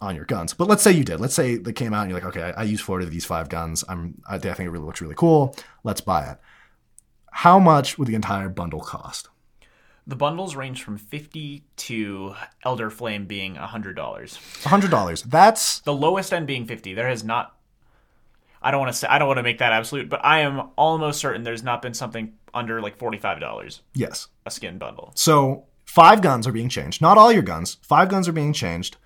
[0.00, 1.18] on your guns, but let's say you did.
[1.20, 3.24] Let's say they came out and you're like, okay, I, I use four of these
[3.24, 3.82] five guns.
[3.88, 5.56] I'm, I, I think it really looks really cool.
[5.82, 6.38] Let's buy it.
[7.32, 9.28] How much would the entire bundle cost?
[10.06, 12.34] The bundles range from fifty to
[12.64, 14.38] Elder Flame being hundred dollars.
[14.64, 15.22] hundred dollars.
[15.22, 16.94] That's The lowest end being fifty.
[16.94, 17.56] There has not.
[18.60, 19.06] I don't want to say.
[19.08, 21.94] I don't want to make that absolute, but I am almost certain there's not been
[21.94, 24.28] something under like forty five dollars yes.
[24.46, 25.12] a skin bundle.
[25.14, 27.00] So five guns are being changed.
[27.00, 27.78] Not all your guns.
[27.82, 28.96] Five guns are being changed.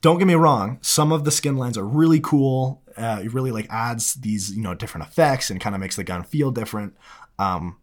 [0.00, 0.78] Don't get me wrong.
[0.82, 2.82] Some of the skin lines are really cool.
[2.96, 6.04] Uh, it really like adds these you know different effects and kind of makes the
[6.04, 6.96] gun feel different.
[7.38, 7.78] Um,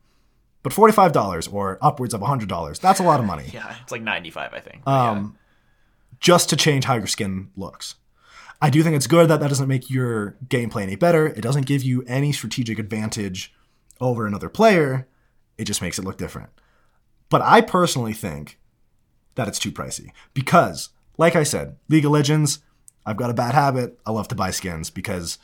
[0.63, 2.80] but forty five dollars or upwards of hundred dollars.
[2.80, 4.88] That's a lot of money Yeah, it's like ninety five, I think.
[4.88, 5.38] um,
[6.20, 7.96] just to change how your skin looks.
[8.62, 11.28] I do think it's good that that doesn't make your gameplay any better.
[11.28, 13.54] It doesn't give you any strategic advantage
[14.00, 15.08] over another player.
[15.58, 16.50] It just makes it look different.
[17.30, 18.60] But I personally think
[19.36, 22.60] that it's too pricey because, like I said, League of Legends,
[23.06, 24.00] I've got a bad habit.
[24.06, 25.39] I love to buy skins because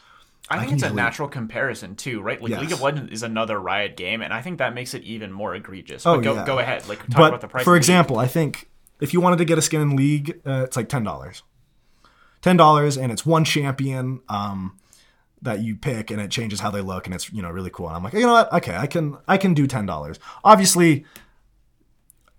[0.50, 2.42] I think it's a natural comparison too, right?
[2.42, 2.62] Like Yes.
[2.62, 5.56] League of Legends is another Riot game, and I think that makes it even more
[5.56, 6.06] egregious.
[6.06, 6.46] Oh, but go yeah.
[6.46, 7.64] go ahead, like talk but about the price.
[7.64, 7.82] for of League.
[7.82, 8.70] example, I think
[9.02, 11.44] if you wanted to get a skin in League, uh, it's like ten dollars.
[12.42, 14.78] Ten dollars, and it's one champion um,
[15.42, 17.88] that you pick, and it changes how they look, and it's you know really cool.
[17.88, 18.52] And I'm like, you know what?
[18.54, 20.20] Okay, I can I can do ten dollars.
[20.44, 21.06] Obviously,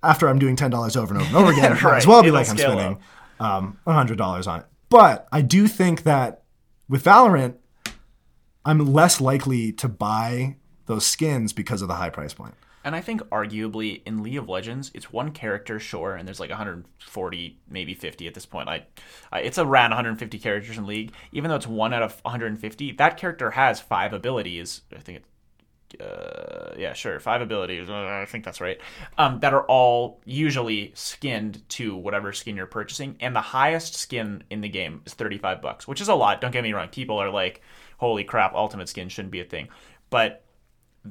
[0.02, 2.22] after I'm doing ten dollars over and over and over again, it might as well
[2.22, 2.98] be it'll like I'm spending
[3.40, 4.66] um, hundred dollars on it.
[4.88, 6.42] But I do think that
[6.88, 7.56] with Valorant,
[8.64, 10.56] I'm less likely to buy
[10.86, 12.54] those skins because of the high price point.
[12.88, 16.48] And I think arguably in League of Legends, it's one character, sure, and there's like
[16.48, 18.66] 140, maybe 50 at this point.
[18.66, 18.86] I,
[19.30, 21.12] I it's around 150 characters in League.
[21.30, 24.80] Even though it's one out of 150, that character has five abilities.
[24.96, 25.22] I think
[25.92, 27.90] it, uh, yeah, sure, five abilities.
[27.90, 28.80] Uh, I think that's right.
[29.18, 34.44] Um, that are all usually skinned to whatever skin you're purchasing, and the highest skin
[34.48, 36.40] in the game is 35 bucks, which is a lot.
[36.40, 36.88] Don't get me wrong.
[36.88, 37.60] People are like,
[37.98, 39.68] "Holy crap, ultimate skin shouldn't be a thing,"
[40.08, 40.42] but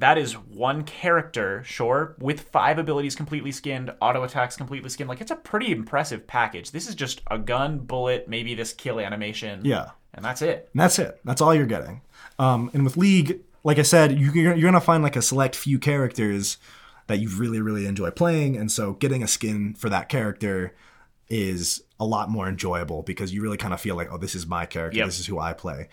[0.00, 5.08] that is one character, sure, with five abilities completely skinned, auto attacks completely skinned.
[5.08, 6.70] Like it's a pretty impressive package.
[6.70, 9.60] This is just a gun, bullet, maybe this kill animation.
[9.64, 9.90] Yeah.
[10.14, 10.68] And that's it.
[10.72, 11.20] And that's it.
[11.24, 12.00] That's all you're getting.
[12.38, 15.54] Um, and with League, like I said, you, you're, you're gonna find like a select
[15.56, 16.58] few characters
[17.06, 20.74] that you really really enjoy playing, and so getting a skin for that character
[21.28, 24.46] is a lot more enjoyable because you really kind of feel like, oh, this is
[24.46, 24.98] my character.
[24.98, 25.06] Yep.
[25.06, 25.88] This is who I play.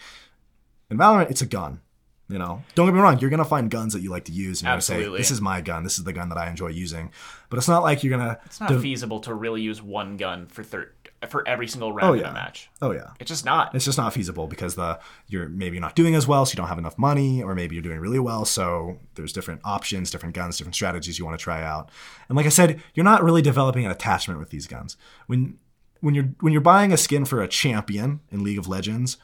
[0.90, 1.82] In Valorant, it's a gun.
[2.28, 3.20] You know, don't get me wrong.
[3.20, 5.20] You're gonna find guns that you like to use, and you're gonna say, Absolutely.
[5.20, 5.84] "This is my gun.
[5.84, 7.12] This is the gun that I enjoy using."
[7.50, 8.40] But it's not like you're gonna.
[8.46, 10.92] It's not feasible to really use one gun for thir-
[11.30, 12.32] for every single round oh, in yeah.
[12.32, 12.70] a match.
[12.82, 13.74] oh yeah, It's just not.
[13.74, 16.68] it's just not feasible because the you're maybe not doing as well, so you don't
[16.68, 20.58] have enough money, or maybe you're doing really well, so there's different options, different guns,
[20.58, 21.90] different strategies you want to try out.
[22.30, 24.98] And like I said, you're not really developing an attachment with these guns.
[25.28, 25.58] When
[26.02, 29.18] when you're when you're buying a skin for a champion in League of Legends,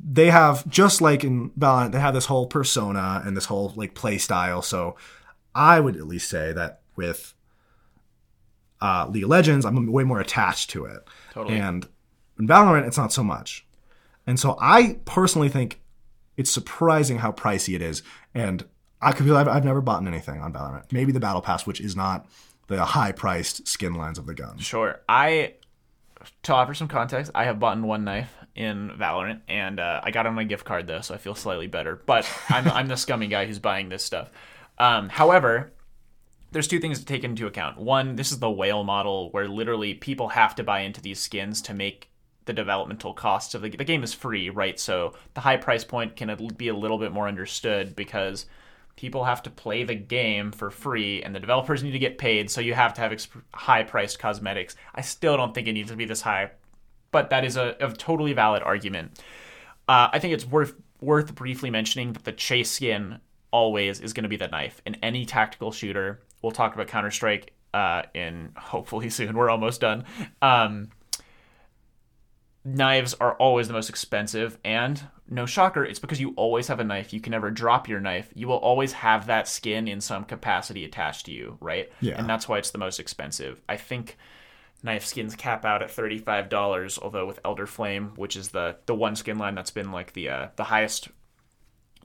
[0.00, 3.94] they have just like in Valorant, they have this whole persona and this whole like
[3.94, 4.62] play style.
[4.62, 4.96] So
[5.54, 7.34] I would at least say that with
[8.80, 11.08] uh, League of Legends, I'm way more attached to it.
[11.32, 11.58] Totally.
[11.58, 11.88] And
[12.38, 13.66] in Valorant, it's not so much.
[14.26, 15.80] And so I personally think
[16.36, 18.02] it's surprising how pricey it is.
[18.34, 18.64] And
[19.00, 20.92] I could I've, I've never bought anything on Valorant.
[20.92, 22.26] Maybe the Battle Pass, which is not
[22.68, 24.64] the high priced skin lines of the guns.
[24.64, 25.00] Sure.
[25.08, 25.54] I
[26.44, 30.26] to offer some context, I have bought one knife in Valorant, and uh, I got
[30.26, 32.00] on my gift card though, so I feel slightly better.
[32.06, 34.30] But I'm I'm the scummy guy who's buying this stuff.
[34.78, 35.72] Um, however,
[36.52, 37.78] there's two things to take into account.
[37.78, 41.60] One, this is the whale model where literally people have to buy into these skins
[41.62, 42.10] to make
[42.46, 44.80] the developmental costs of the the game is free, right?
[44.80, 48.46] So the high price point can be a little bit more understood because
[48.96, 52.50] people have to play the game for free and the developers need to get paid,
[52.50, 54.74] so you have to have exp- high priced cosmetics.
[54.94, 56.50] I still don't think it needs to be this high,
[57.10, 59.20] but that is a, a totally valid argument.
[59.88, 64.24] Uh, I think it's worth worth briefly mentioning that the chase skin always is going
[64.24, 66.20] to be the knife in any tactical shooter.
[66.42, 69.36] We'll talk about Counter Strike uh, in hopefully soon.
[69.36, 70.04] We're almost done.
[70.42, 70.90] Um,
[72.64, 76.84] knives are always the most expensive, and no shocker, it's because you always have a
[76.84, 77.12] knife.
[77.12, 78.30] You can never drop your knife.
[78.34, 81.90] You will always have that skin in some capacity attached to you, right?
[82.00, 82.18] Yeah.
[82.18, 83.60] And that's why it's the most expensive.
[83.68, 84.16] I think
[84.82, 86.98] knife skins cap out at thirty-five dollars.
[87.00, 90.28] Although with Elder Flame, which is the the one skin line that's been like the
[90.28, 91.08] uh, the highest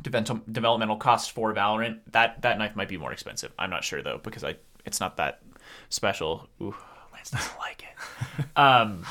[0.02, 3.52] develop- developmental cost for Valorant, that that knife might be more expensive.
[3.58, 4.56] I'm not sure though because I
[4.86, 5.42] it's not that
[5.90, 6.48] special.
[6.62, 6.76] Ooh,
[7.14, 8.46] Lance doesn't like it.
[8.56, 9.06] um,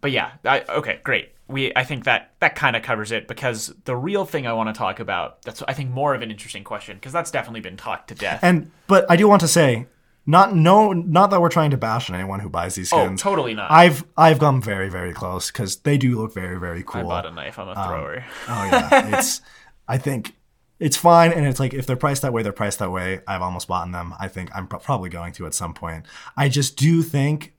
[0.00, 1.32] but yeah, I, okay, great.
[1.48, 4.68] We I think that that kind of covers it because the real thing I want
[4.68, 7.76] to talk about that's I think more of an interesting question because that's definitely been
[7.76, 8.40] talked to death.
[8.42, 9.86] And but I do want to say,
[10.26, 13.00] not no, not that we're trying to bash on anyone who buys these skins.
[13.00, 13.22] oh, skins.
[13.22, 13.70] totally not.
[13.70, 17.02] I've I've gone very very close because they do look very very cool.
[17.02, 17.58] I bought a knife.
[17.58, 18.24] I'm a um, thrower.
[18.48, 19.40] Oh yeah, it's.
[19.88, 20.34] I think
[20.80, 23.20] it's fine, and it's like if they're priced that way, they're priced that way.
[23.26, 24.14] I've almost bought them.
[24.18, 26.06] I think I'm pro- probably going to at some point.
[26.36, 27.54] I just do think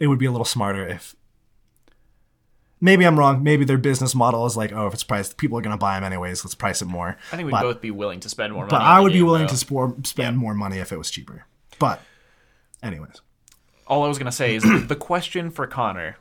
[0.00, 1.14] it would be a little smarter if.
[2.84, 3.42] Maybe I'm wrong.
[3.42, 5.94] Maybe their business model is like, oh, if it's priced, people are going to buy
[5.94, 6.44] them anyways.
[6.44, 7.16] Let's price it more.
[7.32, 8.72] I think we'd but, both be willing to spend more money.
[8.72, 9.54] But I would be game, willing though.
[9.54, 11.46] to spend more money if it was cheaper.
[11.78, 12.02] But,
[12.82, 13.22] anyways,
[13.86, 16.18] all I was gonna say is the question for Connor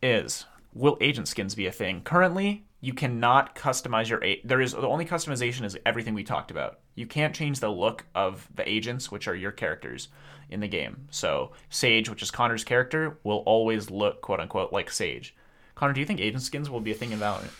[0.00, 2.02] is: Will agent skins be a thing?
[2.02, 4.22] Currently, you cannot customize your.
[4.22, 6.78] A- there is the only customization is everything we talked about.
[6.94, 10.06] You can't change the look of the agents, which are your characters
[10.48, 11.08] in the game.
[11.10, 15.34] So Sage, which is Connor's character, will always look quote unquote like Sage.
[15.74, 17.50] Connor, do you think agent skins will be a thing in Valorant?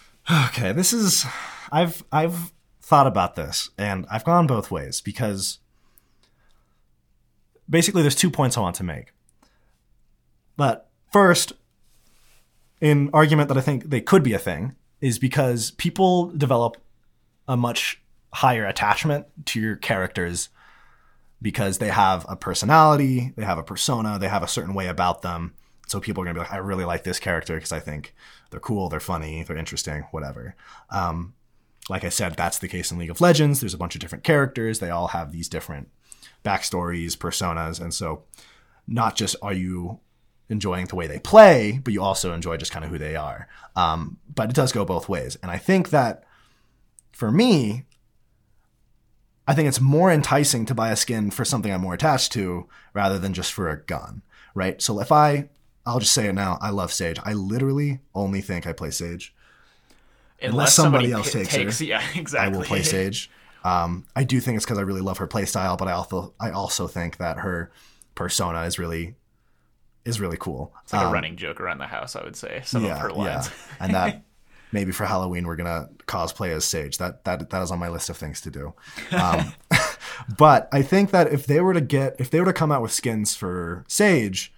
[0.48, 1.26] Okay, this is
[1.70, 5.58] I've I've thought about this and I've gone both ways because
[7.68, 9.12] basically there's two points I want to make.
[10.56, 11.52] But first,
[12.80, 16.76] an argument that I think they could be a thing is because people develop
[17.48, 18.00] a much
[18.34, 20.48] higher attachment to your characters
[21.40, 25.22] because they have a personality, they have a persona, they have a certain way about
[25.22, 25.54] them.
[25.86, 28.14] So people are gonna be like, I really like this character because I think
[28.50, 30.54] they're cool, they're funny, they're interesting, whatever.
[30.90, 31.34] Um,
[31.88, 33.60] like I said, that's the case in League of Legends.
[33.60, 34.78] There's a bunch of different characters.
[34.78, 35.88] They all have these different
[36.44, 38.24] backstories, personas, and so
[38.86, 40.00] not just are you
[40.48, 43.48] enjoying the way they play, but you also enjoy just kind of who they are.
[43.76, 46.24] Um, but it does go both ways, and I think that
[47.12, 47.84] for me,
[49.46, 52.66] I think it's more enticing to buy a skin for something I'm more attached to
[52.94, 54.22] rather than just for a gun,
[54.54, 54.80] right?
[54.80, 55.50] So if I,
[55.86, 57.18] I'll just say it now, I love Sage.
[57.24, 59.34] I literally only think I play Sage.
[60.42, 62.38] Unless, somebody pi- else takes her, yeah, exactly.
[62.54, 63.30] I will play Sage.
[63.64, 66.50] Um, I do think it's because I really love her playstyle, but I also I
[66.50, 67.70] also think that her
[68.14, 69.14] persona is really
[70.04, 70.74] is really cool.
[70.82, 72.60] It's like Um, a running joke around the house, I would say.
[72.64, 73.48] Some of her lines.
[73.80, 74.22] and that
[74.72, 76.98] maybe for Halloween we're gonna cosplay as Sage.
[76.98, 78.74] That that that is on my list of things to do.
[79.12, 79.54] Um,
[80.36, 82.82] but I think that if they were to get if they were to come out
[82.82, 84.52] with skins for Sage,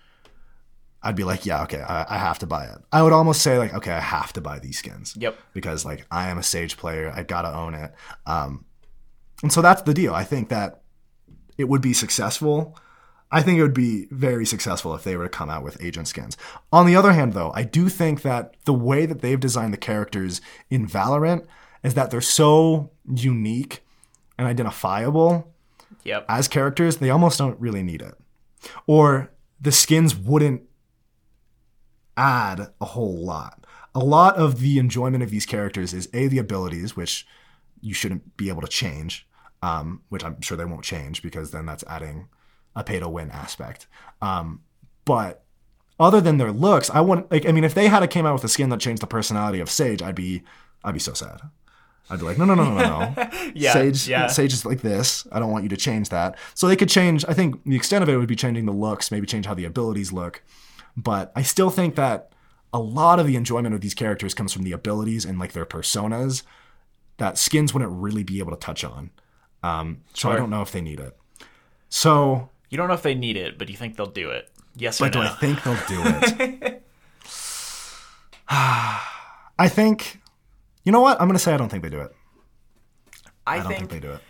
[1.06, 2.78] I'd be like, yeah, okay, I, I have to buy it.
[2.92, 5.14] I would almost say like, okay, I have to buy these skins.
[5.16, 5.38] Yep.
[5.52, 7.94] Because like I am a Sage player, I gotta own it.
[8.26, 8.64] Um,
[9.42, 10.14] and so that's the deal.
[10.14, 10.82] I think that
[11.56, 12.76] it would be successful.
[13.30, 16.08] I think it would be very successful if they were to come out with agent
[16.08, 16.36] skins.
[16.72, 19.78] On the other hand, though, I do think that the way that they've designed the
[19.78, 20.40] characters
[20.70, 21.46] in Valorant
[21.84, 23.84] is that they're so unique
[24.38, 25.52] and identifiable
[26.04, 26.24] Yep.
[26.28, 28.14] as characters, they almost don't really need it.
[28.86, 30.62] Or the skins wouldn't
[32.16, 33.64] add a whole lot.
[33.94, 37.26] A lot of the enjoyment of these characters is A, the abilities, which
[37.80, 39.26] you shouldn't be able to change,
[39.62, 42.28] um, which I'm sure they won't change because then that's adding
[42.74, 43.86] a pay to win aspect.
[44.20, 44.62] Um,
[45.04, 45.44] but
[45.98, 48.34] other than their looks, I want like I mean, if they had a came out
[48.34, 50.42] with a skin that changed the personality of Sage, I'd be
[50.84, 51.40] I'd be so sad.
[52.08, 53.30] I'd be like, no, no, no, no, no, no.
[53.54, 54.26] Yeah, Sage, yeah.
[54.28, 55.26] Sage is like this.
[55.32, 56.38] I don't want you to change that.
[56.54, 57.24] So they could change.
[57.26, 59.64] I think the extent of it would be changing the looks, maybe change how the
[59.64, 60.42] abilities look.
[60.96, 62.30] But I still think that
[62.72, 65.66] a lot of the enjoyment of these characters comes from the abilities and like their
[65.66, 66.42] personas
[67.18, 69.10] that skins wouldn't really be able to touch on.
[69.62, 71.16] Um, so I don't know if they need it.
[71.88, 74.50] So, You don't know if they need it, but you think they'll do it.
[74.76, 75.20] Yes or but do?
[75.20, 76.82] I think they'll do it?
[78.48, 80.20] I think.
[80.84, 81.20] You know what?
[81.20, 82.14] I'm gonna say I don't think they do it.
[83.46, 84.20] I, I don't think, think they do it.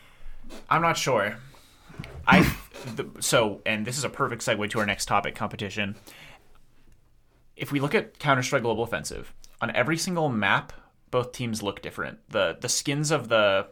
[0.70, 1.37] I'm not sure.
[2.26, 2.50] I
[2.94, 5.96] the, so, and this is a perfect segue to our next topic: competition.
[7.57, 10.73] If we look at Counter Strike Global Offensive, on every single map,
[11.11, 12.19] both teams look different.
[12.29, 13.69] the The skins of the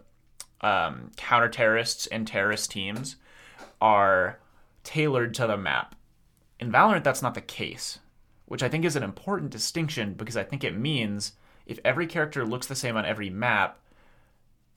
[0.60, 3.16] um, counter terrorists and terrorist teams
[3.80, 4.40] are
[4.82, 5.94] tailored to the map.
[6.58, 7.98] In Valorant, that's not the case,
[8.46, 11.32] which I think is an important distinction because I think it means
[11.66, 13.78] if every character looks the same on every map,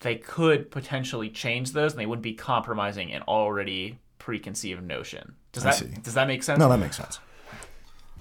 [0.01, 5.35] they could potentially change those and they wouldn't be compromising an already preconceived notion.
[5.53, 5.87] Does I that see.
[6.01, 6.59] does that make sense?
[6.59, 7.19] No, that makes sense.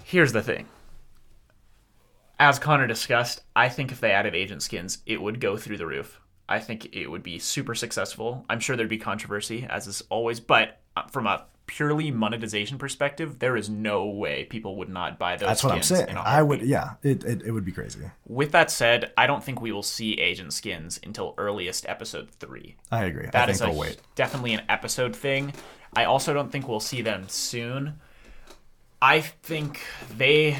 [0.03, 0.67] Here's the thing.
[2.39, 5.87] As Connor discussed, I think if they added agent skins, it would go through the
[5.87, 6.19] roof.
[6.47, 8.45] I think it would be super successful.
[8.49, 13.39] I'm sure there'd be controversy, as is always, but uh, from a purely monetization perspective,
[13.39, 16.15] there is no way people would not buy those That's what I'm saying.
[16.15, 17.99] I would, yeah, it, it, it would be crazy.
[18.25, 22.77] With that said, I don't think we will see agent skins until earliest episode three.
[22.91, 23.27] I agree.
[23.27, 23.97] I That think is a, wait.
[24.15, 25.53] definitely an episode thing.
[25.93, 27.99] I also don't think we'll see them soon.
[29.01, 29.81] I think
[30.17, 30.59] they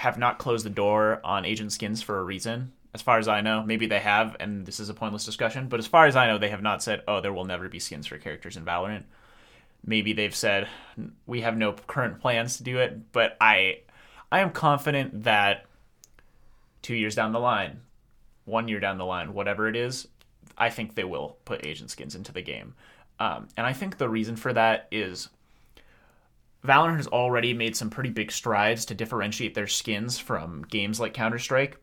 [0.00, 2.72] have not closed the door on agent skins for a reason.
[2.94, 5.68] As far as I know, maybe they have, and this is a pointless discussion.
[5.68, 7.78] But as far as I know, they have not said, "Oh, there will never be
[7.78, 9.04] skins for characters in Valorant."
[9.84, 10.68] Maybe they've said,
[11.26, 13.80] "We have no current plans to do it." But I,
[14.32, 15.66] I am confident that
[16.80, 17.82] two years down the line,
[18.46, 20.08] one year down the line, whatever it is,
[20.56, 22.74] I think they will put agent skins into the game.
[23.18, 25.28] Um, and I think the reason for that is
[26.64, 31.14] Valorant has already made some pretty big strides to differentiate their skins from games like
[31.14, 31.78] Counter Strike.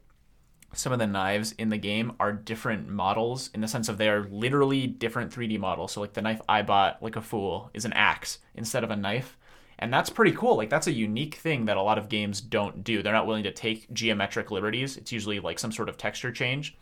[0.73, 4.09] Some of the knives in the game are different models in the sense of they
[4.09, 5.93] are literally different 3D models.
[5.93, 8.95] So, like the knife I bought, like a fool, is an axe instead of a
[8.95, 9.37] knife.
[9.79, 10.57] And that's pretty cool.
[10.57, 13.01] Like, that's a unique thing that a lot of games don't do.
[13.01, 14.97] They're not willing to take geometric liberties.
[14.97, 16.75] It's usually like some sort of texture change.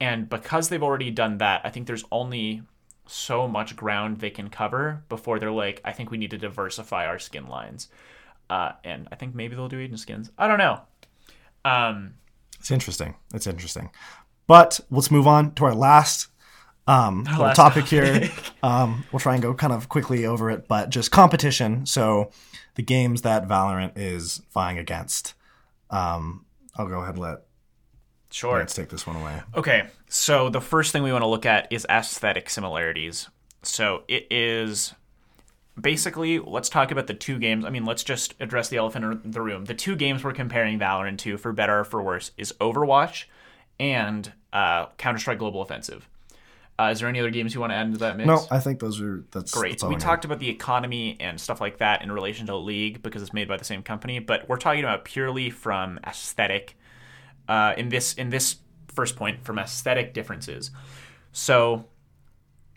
[0.00, 2.62] And because they've already done that, I think there's only
[3.06, 7.06] so much ground they can cover before they're like, I think we need to diversify
[7.06, 7.88] our skin lines.
[8.48, 10.30] Uh, and I think maybe they'll do agent skins.
[10.38, 10.80] I don't know.
[11.64, 12.14] Um,
[12.58, 13.14] It's interesting.
[13.32, 13.90] It's interesting.
[14.46, 16.28] But let's move on to our last
[16.86, 18.30] um, little last topic here.
[18.62, 21.86] um, we'll try and go kind of quickly over it, but just competition.
[21.86, 22.30] So
[22.74, 25.34] the games that Valorant is vying against.
[25.90, 26.44] Um,
[26.76, 27.38] I'll go ahead and let
[28.34, 28.58] sure.
[28.58, 29.42] Let's take this one away.
[29.54, 33.28] Okay, so the first thing we want to look at is aesthetic similarities.
[33.62, 34.94] So it is
[35.80, 37.64] basically let's talk about the two games.
[37.64, 39.64] I mean, let's just address the elephant in the room.
[39.64, 43.24] The two games we're comparing Valorant to, for better or for worse, is Overwatch
[43.78, 46.08] and uh, Counter Strike Global Offensive.
[46.76, 48.26] Uh, is there any other games you want to add into that mix?
[48.26, 49.78] No, I think those are that's Great.
[49.78, 53.22] That's we talked about the economy and stuff like that in relation to League because
[53.22, 56.76] it's made by the same company, but we're talking about purely from aesthetic.
[57.48, 58.56] Uh, in this in this
[58.88, 60.70] first point, from aesthetic differences.
[61.32, 61.86] So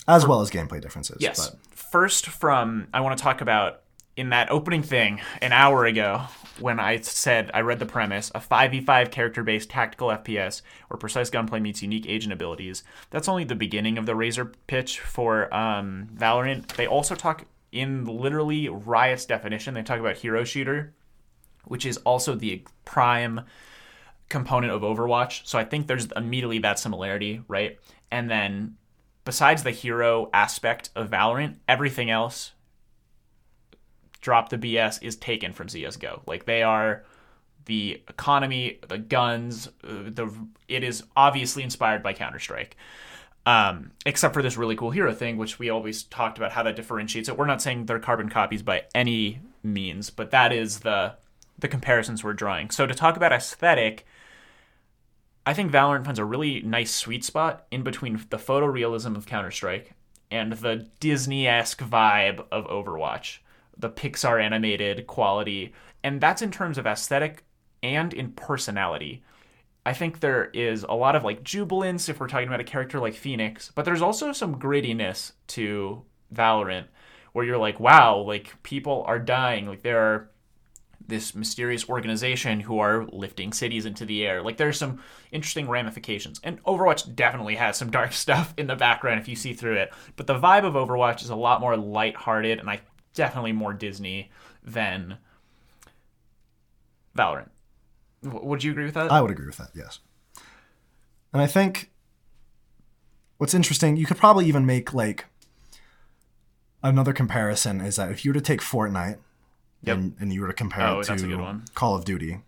[0.07, 1.17] as well as gameplay differences.
[1.19, 3.81] yes, but first from I want to talk about
[4.15, 6.23] in that opening thing an hour ago
[6.59, 11.29] when I said I read the premise a 5v5 character based tactical FPS where precise
[11.29, 12.83] gunplay meets unique agent abilities.
[13.11, 16.67] That's only the beginning of the Razor pitch for um, Valorant.
[16.75, 20.93] They also talk in literally Riot's definition, they talk about hero shooter,
[21.65, 23.41] which is also the prime
[24.29, 25.45] component of Overwatch.
[25.45, 27.79] So I think there's immediately that similarity, right?
[28.11, 28.75] And then
[29.25, 32.53] besides the hero aspect of Valorant, everything else
[34.21, 36.23] drop the BS is taken from CS:GO.
[36.25, 37.03] Like they are
[37.65, 40.33] the economy, the guns, uh, the
[40.67, 42.75] it is obviously inspired by Counter Strike.
[43.45, 46.75] Um, except for this really cool hero thing, which we always talked about how that
[46.75, 47.37] differentiates it.
[47.37, 51.13] We're not saying they're carbon copies by any means, but that is the
[51.57, 52.69] the comparisons we're drawing.
[52.69, 54.05] So to talk about aesthetic,
[55.47, 59.49] I think Valorant finds a really nice sweet spot in between the photorealism of Counter
[59.49, 59.93] Strike
[60.29, 63.37] and the Disney esque vibe of Overwatch,
[63.77, 65.73] the Pixar animated quality.
[66.03, 67.45] And that's in terms of aesthetic
[67.81, 69.23] and in personality.
[69.85, 72.99] I think there is a lot of like jubilance if we're talking about a character
[72.99, 76.03] like Phoenix, but there's also some grittiness to
[76.35, 76.87] Valorant
[77.31, 79.65] where you're like, wow, like people are dying.
[79.65, 80.29] Like there are
[81.07, 84.41] this mysterious organization who are lifting cities into the air.
[84.41, 85.01] Like there's some
[85.31, 86.39] interesting ramifications.
[86.43, 89.93] And Overwatch definitely has some dark stuff in the background if you see through it.
[90.15, 92.81] But the vibe of Overwatch is a lot more lighthearted and I
[93.13, 94.31] definitely more Disney
[94.63, 95.17] than
[97.17, 97.49] Valorant.
[98.23, 99.11] Would you agree with that?
[99.11, 99.99] I would agree with that, yes.
[101.33, 101.91] And I think
[103.37, 105.25] what's interesting, you could probably even make like
[106.83, 109.17] another comparison is that if you were to take Fortnite
[109.83, 109.97] Yep.
[109.97, 111.61] and, and you were to compare Oh, it that's a good to.
[111.75, 112.39] Call of Duty,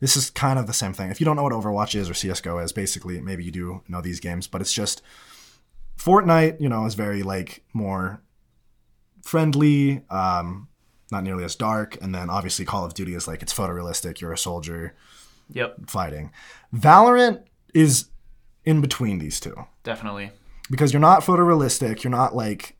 [0.00, 1.10] this is kind of the same thing.
[1.10, 4.00] If you don't know what Overwatch is or CSGO is, basically, maybe you do know
[4.00, 5.02] these games, but it's just
[5.98, 8.22] Fortnite, you know, is very like more
[9.22, 10.68] friendly, um,
[11.12, 11.98] not nearly as dark.
[12.00, 14.94] And then obviously Call of Duty is like it's photorealistic, you're a soldier
[15.52, 16.30] Yep, fighting.
[16.74, 17.42] Valorant
[17.74, 18.06] is
[18.64, 20.30] in between these two definitely.
[20.70, 22.76] because you're not photorealistic, you're not like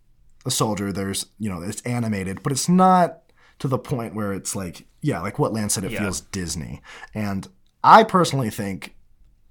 [0.47, 0.93] a soldier.
[0.93, 3.23] There's, you know, it's animated, but it's not
[3.61, 6.01] to the point where it's like, yeah, like what Lance said, it Yeah.
[6.01, 6.83] feels Disney.
[7.15, 7.47] And
[7.85, 8.95] I personally think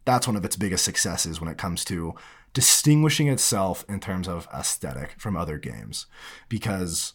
[0.05, 2.15] that's one of its biggest successes when it comes to
[2.53, 6.07] distinguishing itself in terms of aesthetic from other games
[6.49, 7.13] because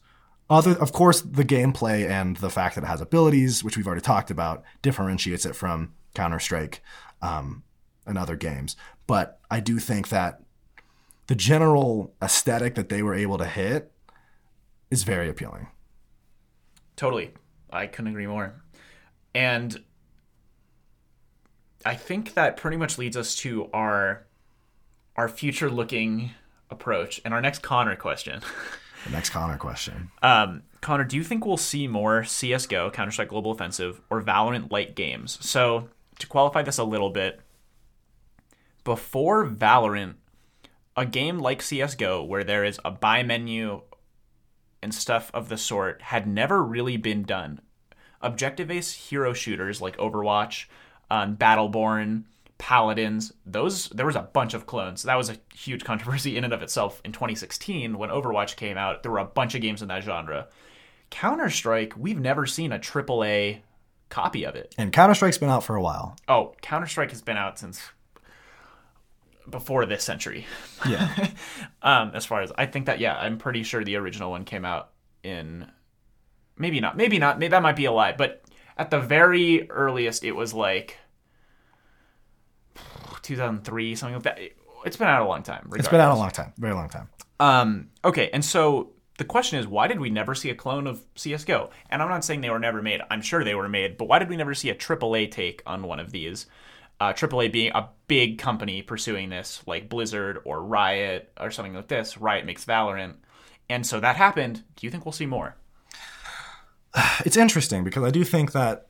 [0.48, 4.00] other of course the gameplay and the fact that it has abilities which we've already
[4.00, 6.80] talked about differentiates it from counter-strike
[7.20, 7.64] um,
[8.06, 8.76] and other games
[9.08, 10.40] but i do think that
[11.26, 13.90] the general aesthetic that they were able to hit
[14.92, 15.66] is very appealing
[16.96, 17.32] Totally.
[17.70, 18.54] I couldn't agree more.
[19.34, 19.82] And
[21.84, 24.26] I think that pretty much leads us to our
[25.16, 26.30] our future looking
[26.70, 28.40] approach and our next Connor question.
[29.04, 33.28] the next connor question Um, Connor, do you think we'll see more CSGO, Counter Strike
[33.28, 35.38] Global Offensive, or Valorant like games?
[35.40, 35.88] So,
[36.18, 37.40] to qualify this a little bit,
[38.84, 40.14] before Valorant,
[40.96, 43.82] a game like CSGO, where there is a buy menu
[44.84, 47.60] and stuff of the sort, had never really been done.
[48.22, 50.66] Objective based hero shooters like Overwatch,
[51.10, 52.24] um, Battleborn,
[52.58, 55.02] Paladins, those there was a bunch of clones.
[55.02, 59.02] That was a huge controversy in and of itself in 2016 when Overwatch came out.
[59.02, 60.46] There were a bunch of games in that genre.
[61.10, 63.60] Counter Strike, we've never seen a AAA
[64.08, 64.74] copy of it.
[64.78, 67.82] and counter-strike's been out for a while Oh, Counter Strike has been out since
[69.48, 70.46] before this century.
[70.88, 71.28] yeah
[71.82, 74.64] Um, as far as I think that, yeah, I'm pretty sure the original one came
[74.64, 74.90] out
[75.22, 75.66] in
[76.56, 78.42] maybe not, maybe not, maybe that might be a lie, but
[78.78, 80.98] at the very earliest, it was like
[83.22, 84.38] 2003, something like that.
[84.84, 85.70] It's been out a long time.
[85.74, 87.08] it's been out a long time very long time
[87.40, 91.04] Um, okay, and so the question is, why did we never see a clone of
[91.14, 91.70] CS:GO?
[91.90, 93.00] And I'm not saying they were never made.
[93.10, 95.82] I'm sure they were made, but why did we never see a AAA take on
[95.84, 96.46] one of these?
[97.00, 101.88] Uh, AAA being a big company pursuing this, like Blizzard or Riot or something like
[101.88, 102.16] this.
[102.16, 103.16] Riot makes Valorant,
[103.68, 104.62] and so that happened.
[104.76, 105.56] Do you think we'll see more?
[107.24, 108.88] it's interesting because I do think that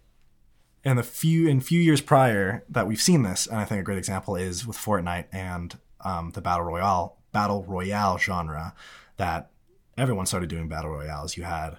[0.85, 3.85] in the few in few years prior that we've seen this, and I think a
[3.85, 8.75] great example is with Fortnite and um, the battle royale battle royale genre
[9.17, 9.51] that
[9.97, 11.37] everyone started doing battle royales.
[11.37, 11.79] You had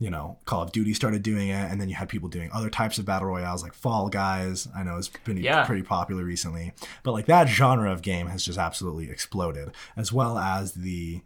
[0.00, 2.70] you know Call of Duty started doing it, and then you had people doing other
[2.70, 4.68] types of battle royales like Fall Guys.
[4.76, 5.64] I know it's been Yeah.
[5.64, 6.72] pretty popular recently,
[7.02, 11.22] but like that genre of game has just absolutely exploded, as well as the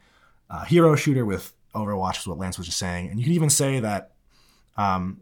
[0.50, 3.50] uh, hero shooter with Overwatch, is what Lance was just saying, and you could even
[3.50, 4.12] say that
[4.76, 5.20] um,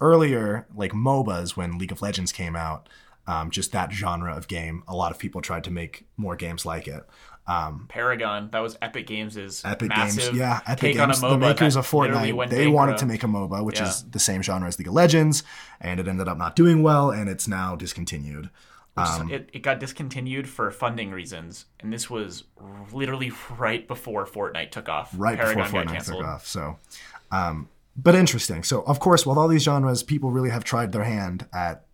[0.00, 2.88] earlier, like MOBAs, when League of Legends came out,
[3.26, 6.64] um, just that genre of game, a lot of people tried to make more games
[6.64, 7.02] like it.
[7.48, 11.76] Um, Paragon, that was Epic Games' Epic massive Games, yeah, Epic Games, MOBA the makers
[11.76, 13.88] of Fortnite, they wanted to make a MOBA, which Yeah.
[13.88, 15.44] is the same genre as League of Legends,
[15.80, 18.50] and it ended up not doing well, and it's now discontinued.
[18.96, 22.44] Um, it, it got discontinued for funding reasons, and this was
[22.92, 25.12] literally right before Fortnite took off.
[25.16, 26.46] right Paragon before Fortnite took off.
[26.46, 26.78] So,
[27.30, 28.62] um, but interesting.
[28.64, 31.84] So, of course, with all these genres, people really have tried their hand at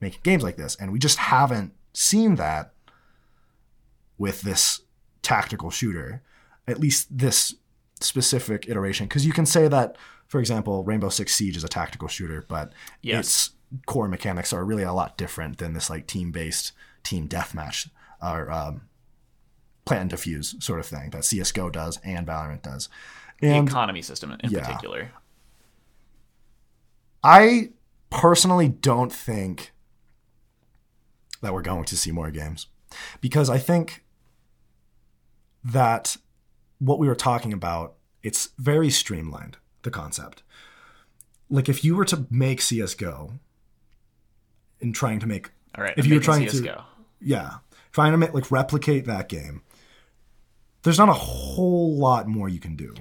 [0.00, 2.72] making games like this, and we just haven't seen that
[4.20, 4.82] with this
[5.22, 6.22] tactical shooter,
[6.68, 7.54] at least this
[8.00, 9.06] specific iteration.
[9.06, 9.96] Because you can say that,
[10.28, 13.18] for example, Rainbow Six Siege is a tactical shooter, but Yes.
[13.26, 13.50] its
[13.86, 17.88] core mechanics are really a lot different than this like team-based team deathmatch
[18.22, 18.82] or um,
[19.86, 22.90] plant and defuse sort of thing that CS:GO does and Valorant does.
[23.40, 24.60] The economy system in Yeah.
[24.66, 25.12] particular.
[27.24, 27.70] I
[28.10, 29.72] personally don't think
[31.40, 32.66] that we're going to see more games
[33.22, 34.04] because I think
[35.64, 36.16] that
[36.78, 40.42] what we were talking about it's very streamlined the concept.
[41.48, 43.32] Like if you were to make CS:GO
[44.80, 45.94] and trying to make All right.
[45.96, 46.84] If I'm you were trying to- CS:GO.
[47.20, 47.54] yeah,
[47.92, 49.62] trying to make like replicate that game.
[50.82, 52.94] There's not a whole lot more you can do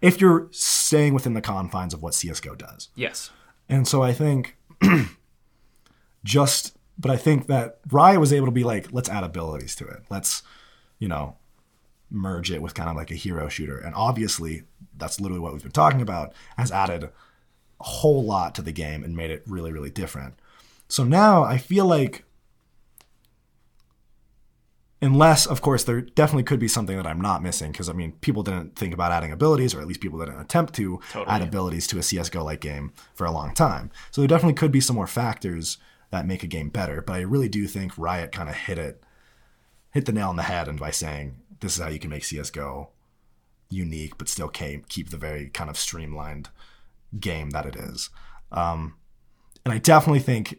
[0.00, 2.88] if you're staying within the confines of what CS:GO does.
[2.94, 3.30] Yes.
[3.68, 4.56] And so I think
[6.24, 9.86] just, but I think that Riot was able to be like, let's add abilities to
[9.86, 10.02] it.
[10.10, 10.42] Let's,
[10.98, 11.36] you know,
[12.12, 13.78] merge it with kind of like a hero shooter.
[13.78, 14.64] And obviously,
[14.96, 19.02] that's literally what we've been talking about, has added a whole lot to the game
[19.02, 20.34] and made it really, really different.
[20.88, 22.24] So now I feel like,
[25.00, 28.12] unless, of course, there definitely could be something that I'm not missing, because I mean,
[28.20, 31.34] people didn't think about adding abilities, or at least people didn't attempt to Totally.
[31.34, 33.90] add abilities to a CSGO like game for a long time.
[34.10, 35.78] So there definitely could be some more factors
[36.10, 39.02] that make a game better, but I really do think Riot kind of hit it,
[39.92, 42.22] hit the nail on the head, and by saying this is how you can make
[42.24, 42.88] CSGO
[43.70, 46.50] unique, but still keep the very kind of streamlined
[47.18, 48.10] game that it is.
[48.50, 48.96] Um,
[49.64, 50.58] and I definitely think,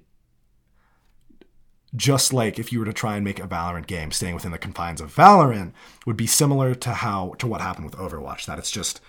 [1.96, 4.58] just like if you were to try and make a Valorant game, staying within the
[4.58, 5.74] confines of Valorant
[6.06, 8.46] would be similar to how to what happened with Overwatch.
[8.46, 9.00] That it's just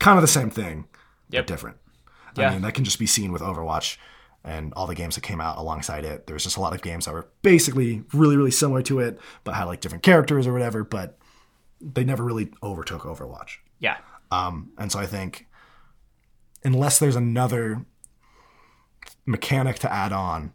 [0.00, 0.86] kind of the same thing,
[1.30, 1.42] Yep.
[1.42, 1.76] but different.
[2.36, 2.48] Yeah.
[2.48, 3.96] I mean, that can just be seen with Overwatch
[4.42, 6.26] and all the games that came out alongside it.
[6.26, 9.54] There's just a lot of games that were basically really, really similar to it, but
[9.54, 10.82] had like different characters or whatever.
[10.82, 11.18] But
[11.82, 13.56] they never really overtook Overwatch.
[13.78, 13.98] Yeah.
[14.30, 15.46] Um, and so I think
[16.64, 17.84] unless there's another
[19.26, 20.52] mechanic to add on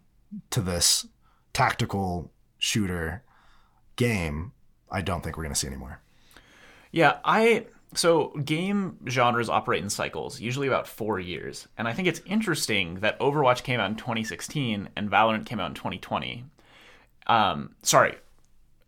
[0.50, 1.06] to this
[1.52, 3.22] tactical shooter
[3.96, 4.52] game,
[4.90, 6.00] I don't think we're going to see anymore.
[6.90, 11.68] Yeah, I so game genres operate in cycles, usually about 4 years.
[11.78, 15.70] And I think it's interesting that Overwatch came out in 2016 and Valorant came out
[15.70, 16.44] in 2020.
[17.26, 18.16] Um sorry.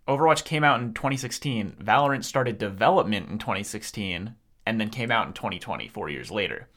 [0.09, 4.35] Overwatch came out in 2016, Valorant started development in 2016
[4.67, 6.69] and then came out in 2020, 4 years later.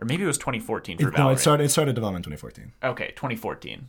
[0.00, 1.18] Or maybe it was 2014 for Valorant.
[1.18, 1.64] No, it started.
[1.64, 2.72] It started development in 2014.
[2.90, 3.88] Okay, 2014.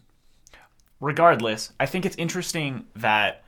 [0.99, 3.43] Regardless, I think it's interesting that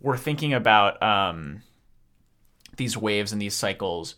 [0.00, 1.62] we're thinking about um,
[2.76, 4.14] these waves and these cycles.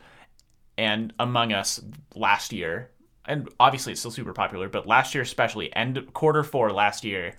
[0.78, 1.80] And Among Us
[2.14, 2.90] last year,
[3.24, 7.34] and obviously it's still super popular, but last year especially, end quarter four last year,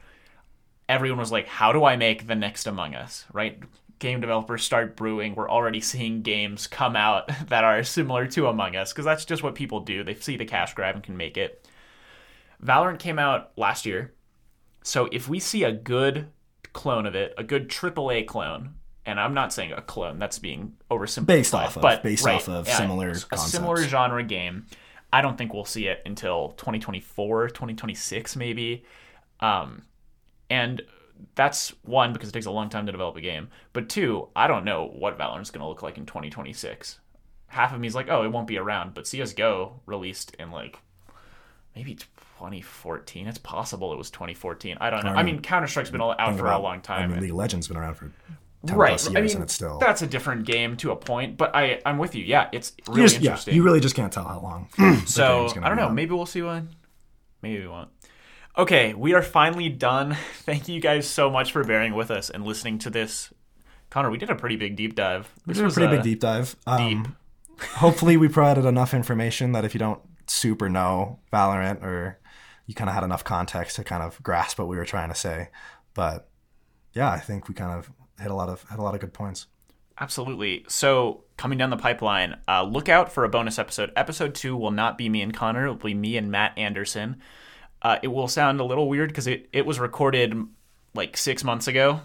[0.90, 3.62] everyone was like, "How do I make the next Among Us?" Right?
[4.00, 5.34] Game developers start brewing.
[5.36, 9.44] We're already seeing games come out that are similar to Among Us because that's just
[9.44, 10.04] what people do.
[10.04, 11.68] They see the cash grab and can make it.
[12.64, 14.14] Valorant came out last year.
[14.84, 16.28] So if we see a good
[16.74, 18.76] clone of it, a good AAA clone,
[19.06, 22.36] and I'm not saying a clone, that's being oversimplified, Based off of- but based right,
[22.36, 24.66] off of yeah, similar a similar genre game.
[25.12, 28.84] I don't think we'll see it until 2024, 2026 maybe.
[29.40, 29.84] Um,
[30.50, 30.82] and
[31.36, 33.50] that's one because it takes a long time to develop a game.
[33.74, 37.00] But two, I don't know what Valorant's going to look like in 2026.
[37.48, 38.94] Half of me is like, oh, it won't be around.
[38.94, 40.80] But CS:GO released in like
[41.76, 43.28] maybe 2014.
[43.28, 44.78] It's possible it was 2014.
[44.80, 45.12] I don't know.
[45.12, 47.12] I mean, Counter Strike's been out for a About- long I time.
[47.12, 48.12] mean, League of Legends been around for
[48.66, 48.90] 10 right.
[48.90, 49.78] plus years, I mean, and it's still.
[49.80, 51.38] that's a different game to a point.
[51.38, 52.24] But I, I'm with you.
[52.26, 53.56] Yeah, it's you really just- yeah, interesting.
[53.56, 54.68] you really just can't tell how long.
[55.06, 55.90] So I don't know.
[55.90, 56.70] Maybe we'll see one.
[57.42, 57.90] Maybe we won't.
[58.58, 60.18] Okay, we are finally done.
[60.34, 63.32] Thank you guys so much for bearing with us and listening to this.
[63.92, 65.32] Connor, we did a pretty big deep dive.
[65.46, 66.56] We This did a pretty uh, big deep dive.
[66.66, 67.16] Um,
[67.76, 72.20] hopefully, we provided enough information that if you don't super know Valorant or
[72.66, 75.16] you kind of had enough context to kind of grasp what we were trying to
[75.16, 75.50] say.
[75.94, 76.28] But
[76.94, 79.14] yeah, I think we kind of hit a lot of hit a lot of good
[79.14, 79.46] points.
[80.00, 80.66] Absolutely.
[80.68, 83.92] So, coming down the pipeline, uh, look out for a bonus episode.
[83.96, 87.22] Episode two will not be me and Connor, it will be me and Matt Anderson.
[87.82, 90.36] Uh, it will sound a little weird because it, it was recorded
[90.94, 92.02] like six months ago,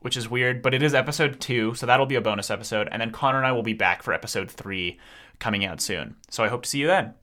[0.00, 2.88] which is weird, but it is episode two, so that'll be a bonus episode.
[2.92, 4.98] And then Connor and I will be back for episode three
[5.38, 6.16] coming out soon.
[6.30, 7.14] So, I hope to see you then.